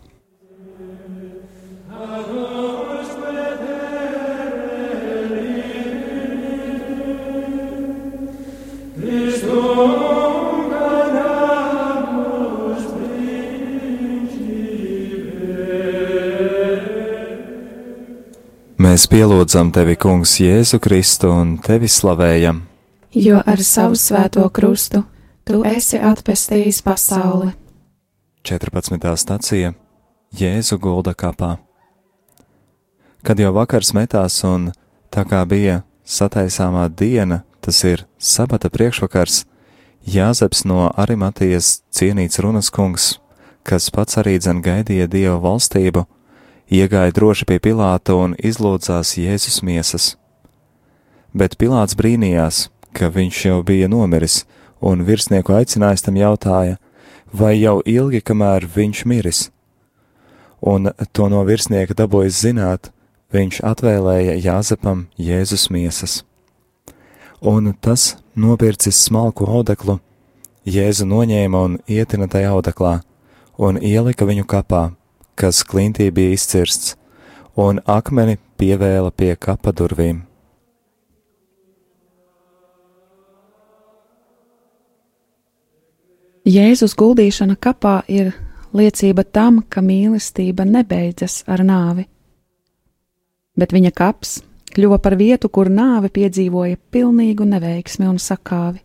Mēs 18.91 19.05
pielūdzam 19.07 19.69
tevi, 19.71 19.93
Kungs, 19.95 20.33
Jēzu 20.41 20.75
Kristu 20.83 21.29
un 21.31 21.53
tevi 21.63 21.87
slavējam. 21.87 22.57
Jo 23.15 23.37
ar 23.39 23.61
savu 23.63 23.95
svēto 23.95 24.43
krustu 24.51 25.05
tu 25.47 25.61
esi 25.63 25.95
atpestījis 25.95 26.81
pasauli. 26.83 27.53
14. 28.43 29.07
stacija 29.15 29.71
Jēzu 30.35 30.75
gulda 30.83 31.15
kapā. 31.15 31.53
Kad 33.23 33.39
jau 33.39 33.53
vakars 33.55 33.93
metās 33.95 34.41
un 34.43 34.73
tā 35.07 35.23
kā 35.23 35.39
bija 35.47 35.85
sataisāmā 36.03 36.89
diena, 36.91 37.45
tas 37.63 37.79
ir 37.87 38.03
sabata 38.19 38.67
priekšvakars, 38.67 39.45
Jāzeps 40.03 40.65
no 40.67 40.89
Arimatijas 40.99 41.77
cienīts 41.95 42.43
runas 42.43 42.67
kungs, 42.67 43.13
kas 43.63 43.87
pats 43.87 44.19
arī 44.19 44.35
dzen 44.35 44.59
gaidīja 44.59 45.07
Dieva 45.07 45.39
valstību, 45.39 46.09
iegāja 46.71 47.11
droši 47.11 47.45
pie 47.45 47.59
Pilāta 47.59 48.15
un 48.15 48.33
izlūdzās 48.39 49.17
Jēzus 49.19 49.59
miesas. 49.67 50.15
Bet 51.35 51.57
Pilāts 51.59 51.97
brīnījās, 51.99 52.69
ka 52.95 53.11
viņš 53.11 53.45
jau 53.45 53.59
bija 53.67 53.89
nomiris, 53.91 54.45
un 54.79 55.03
virsnieku 55.07 55.53
aicinājis 55.55 56.07
tam 56.07 56.17
jautāja, 56.19 56.79
vai 57.31 57.57
jau 57.59 57.79
ilgi, 57.85 58.23
kamēr 58.23 58.67
viņš 58.67 59.03
miris. 59.05 59.41
Un 60.61 60.91
to 61.11 61.27
no 61.31 61.43
virsnieka 61.47 61.95
dabūjis 61.97 62.41
zināt, 62.45 62.91
viņš 63.33 63.61
atvēlēja 63.65 64.37
Jāzepam 64.39 65.07
Jēzus 65.17 65.69
miesas. 65.73 66.21
Un 67.41 67.73
tas 67.81 68.15
nopircis 68.35 68.99
smalku 69.07 69.47
audeklu, 69.49 69.99
Jēzu 70.67 71.07
noņēma 71.09 71.63
un 71.65 71.79
ietina 71.89 72.27
tajā 72.29 72.51
audeklā, 72.53 72.99
un 73.57 73.79
ielika 73.81 74.27
viņu 74.29 74.45
kapā, 74.45 74.91
kas 75.35 75.63
klintī 75.67 76.09
bija 76.11 76.35
izcirsts, 76.35 76.95
un 77.57 77.81
akmeni 77.85 78.37
pievēla 78.59 79.11
pie 79.11 79.35
kapa 79.35 79.73
durvīm. 79.75 80.21
Jēzus 86.41 86.95
guldīšana 86.97 87.53
kapā 87.61 87.99
ir 88.09 88.31
liecība 88.73 89.23
tam, 89.23 89.59
ka 89.69 89.83
mīlestība 89.85 90.65
nebeidzas 90.65 91.43
ar 91.45 91.61
nāvi, 91.61 92.07
bet 93.53 93.75
viņa 93.75 93.91
kaps 93.93 94.39
kļuva 94.71 94.97
par 95.03 95.17
vietu, 95.19 95.51
kur 95.53 95.69
nāve 95.69 96.09
piedzīvoja 96.09 96.79
pilnīgu 96.91 97.45
neveiksmi 97.45 98.07
un 98.09 98.17
sakāvi. 98.17 98.81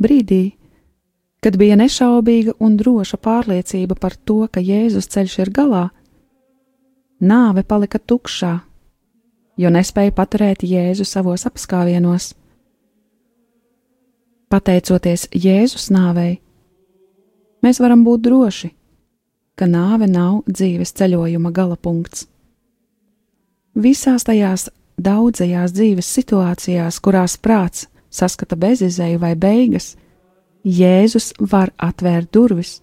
Brīdī, 0.00 0.54
kad 1.40 1.56
bija 1.56 1.76
nešaubīga 1.80 2.54
un 2.60 2.76
droša 2.76 3.16
pārliecība 3.16 3.96
par 4.00 4.16
to, 4.16 4.44
ka 4.52 4.60
Jēzus 4.60 5.08
ceļš 5.12 5.38
ir 5.44 5.52
galā, 5.56 5.86
nāve 7.20 7.64
palika 7.64 7.98
tukšā, 7.98 8.52
jo 9.60 9.70
nespēja 9.72 10.12
paturēt 10.16 10.64
Jēzu 10.64 11.04
savos 11.08 11.46
apskāvienos. 11.48 12.34
Pateicoties 14.50 15.28
Jēzus 15.30 15.88
nāvei, 15.94 16.40
mēs 17.62 17.80
varam 17.80 18.04
būt 18.04 18.26
droši, 18.26 18.72
ka 19.54 19.68
nāve 19.68 20.08
nav 20.10 20.42
dzīves 20.48 20.92
ceļojuma 20.96 21.52
gala 21.54 21.76
punkts. 21.76 22.26
Visās 23.76 24.26
tajās 24.26 24.68
daudzajās 25.00 25.72
dzīves 25.72 26.08
situācijās, 26.18 26.98
kurās 27.00 27.36
prāts 27.38 27.86
saskata 28.10 28.56
bezizēju 28.58 29.20
vai 29.22 29.36
beigas, 29.38 29.94
Jēzus 30.64 31.32
var 31.40 31.72
atvērt 31.80 32.32
durvis 32.32 32.80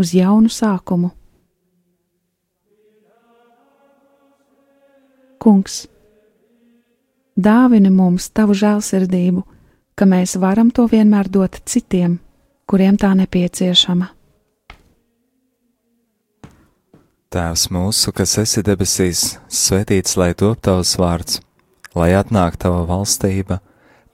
uz 0.00 0.14
jaunu 0.16 0.48
sākumu. 0.48 1.10
Kungs, 5.40 5.86
dāvini 7.36 7.92
mums 7.92 8.28
tavu 8.36 8.56
žēlsirdību, 8.56 9.44
ka 9.96 10.08
mēs 10.08 10.36
varam 10.40 10.72
to 10.72 10.86
vienmēr 10.88 11.28
dot 11.32 11.60
citiem, 11.64 12.18
kuriem 12.68 12.96
tā 13.00 13.12
nepieciešama. 13.16 14.10
Tēvs 17.30 17.68
mūsu, 17.70 18.12
kas 18.12 18.36
esi 18.42 18.64
debesīs, 18.66 19.38
svētīts 19.46 20.16
lai 20.18 20.32
top 20.34 20.60
tavs 20.66 20.96
vārds, 20.98 21.40
lai 21.94 22.10
atnāk 22.18 22.56
tava 22.58 22.82
valstība, 22.88 23.60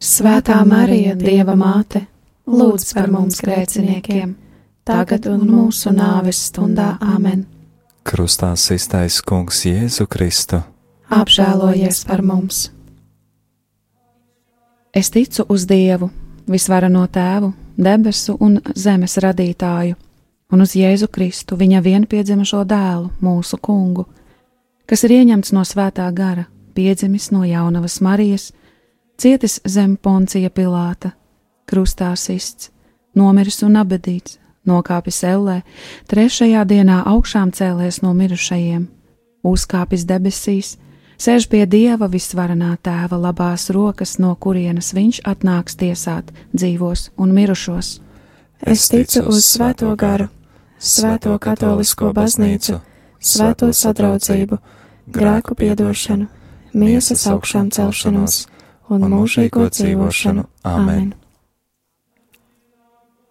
Svētā 0.00 0.62
Marija, 0.64 1.12
Dieva 1.12 1.52
māte, 1.60 2.06
lūdz 2.48 2.94
par 2.96 3.10
mums 3.12 3.42
grēciniekiem, 3.44 4.30
tagad 4.88 5.26
un 5.28 5.42
mūsu 5.44 5.90
nāves 5.92 6.38
stundā 6.48 6.94
Āmen. 7.04 7.42
Krustā 8.08 8.54
iztaisa 8.56 9.20
Kungs 9.28 9.58
Jēzu 9.68 10.06
Kristu. 10.08 10.62
Apžēlojies 11.12 12.00
par 12.08 12.22
mums! 12.24 12.70
Es 14.96 15.12
ticu 15.12 15.44
uz 15.52 15.66
Dievu, 15.68 16.08
visvarano 16.48 17.04
tēvu, 17.04 17.52
debesu 17.76 18.38
un 18.40 18.56
zemes 18.72 19.18
radītāju 19.20 19.98
un 20.50 20.64
uz 20.64 20.72
Jēzu 20.80 21.10
Kristu, 21.12 21.58
viņa 21.60 21.82
vienpiedzimušo 21.84 22.62
dēlu, 22.64 23.10
mūsu 23.20 23.60
kungu, 23.60 24.06
kas 24.88 25.04
ir 25.04 25.18
ieņemts 25.18 25.52
no 25.52 25.66
svētā 25.68 26.08
gara, 26.16 26.46
piedzimis 26.72 27.28
no 27.36 27.44
jaunavas 27.44 28.00
Marijas, 28.00 28.48
cietis 29.20 29.60
zem 29.68 29.96
poncija 29.96 30.50
pilāta, 30.50 31.12
krustā 31.68 32.10
sists, 32.16 32.70
nomiris 33.14 33.60
un 33.66 33.76
abedīts, 33.80 34.38
nokāpis 34.68 35.20
ellē, 35.28 35.60
trešajā 36.08 36.64
dienā 36.68 37.02
augšām 37.10 37.52
cēlies 37.52 38.00
no 38.04 38.14
mirušajiem, 38.16 38.86
uzkāpis 39.44 40.06
debesīs, 40.08 40.76
sēž 41.20 41.48
pie 41.52 41.66
dieva 41.68 42.08
visvarenā 42.08 42.76
tēva 42.82 43.18
labās 43.20 43.68
rokas, 43.76 44.16
no 44.18 44.34
kurienes 44.40 44.92
viņš 44.96 45.22
atnāks 45.28 45.76
tiesāt 45.80 46.32
dzīvos 46.56 47.10
un 47.20 47.34
mirušos. 47.36 47.98
Es 48.60 48.88
ticu 48.92 49.24
uz 49.28 49.44
Svēto 49.44 49.92
garu, 50.00 50.28
Svēto 50.78 51.36
katolisko 51.40 52.14
baznīcu, 52.16 52.78
Svēto 53.20 53.68
sadraudzību, 53.76 54.56
grēku 55.12 55.56
piedošanu, 55.60 56.28
miesas 56.72 57.26
augšām 57.28 57.68
celšanos 57.74 58.46
un 58.90 59.08
mūžīgo 59.14 59.68
dzīvošanu. 59.70 60.46
Āmen! 60.66 61.10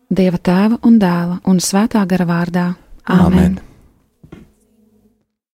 Dieva 0.10 0.39
tēva 0.41 0.80
un 0.88 0.97
dēla 1.01 1.41
un 1.45 1.60
svētā 1.62 2.05
gara 2.10 2.26
vārdā. 2.26 2.70
Āmen! 3.05 3.26
Amen. 3.26 3.60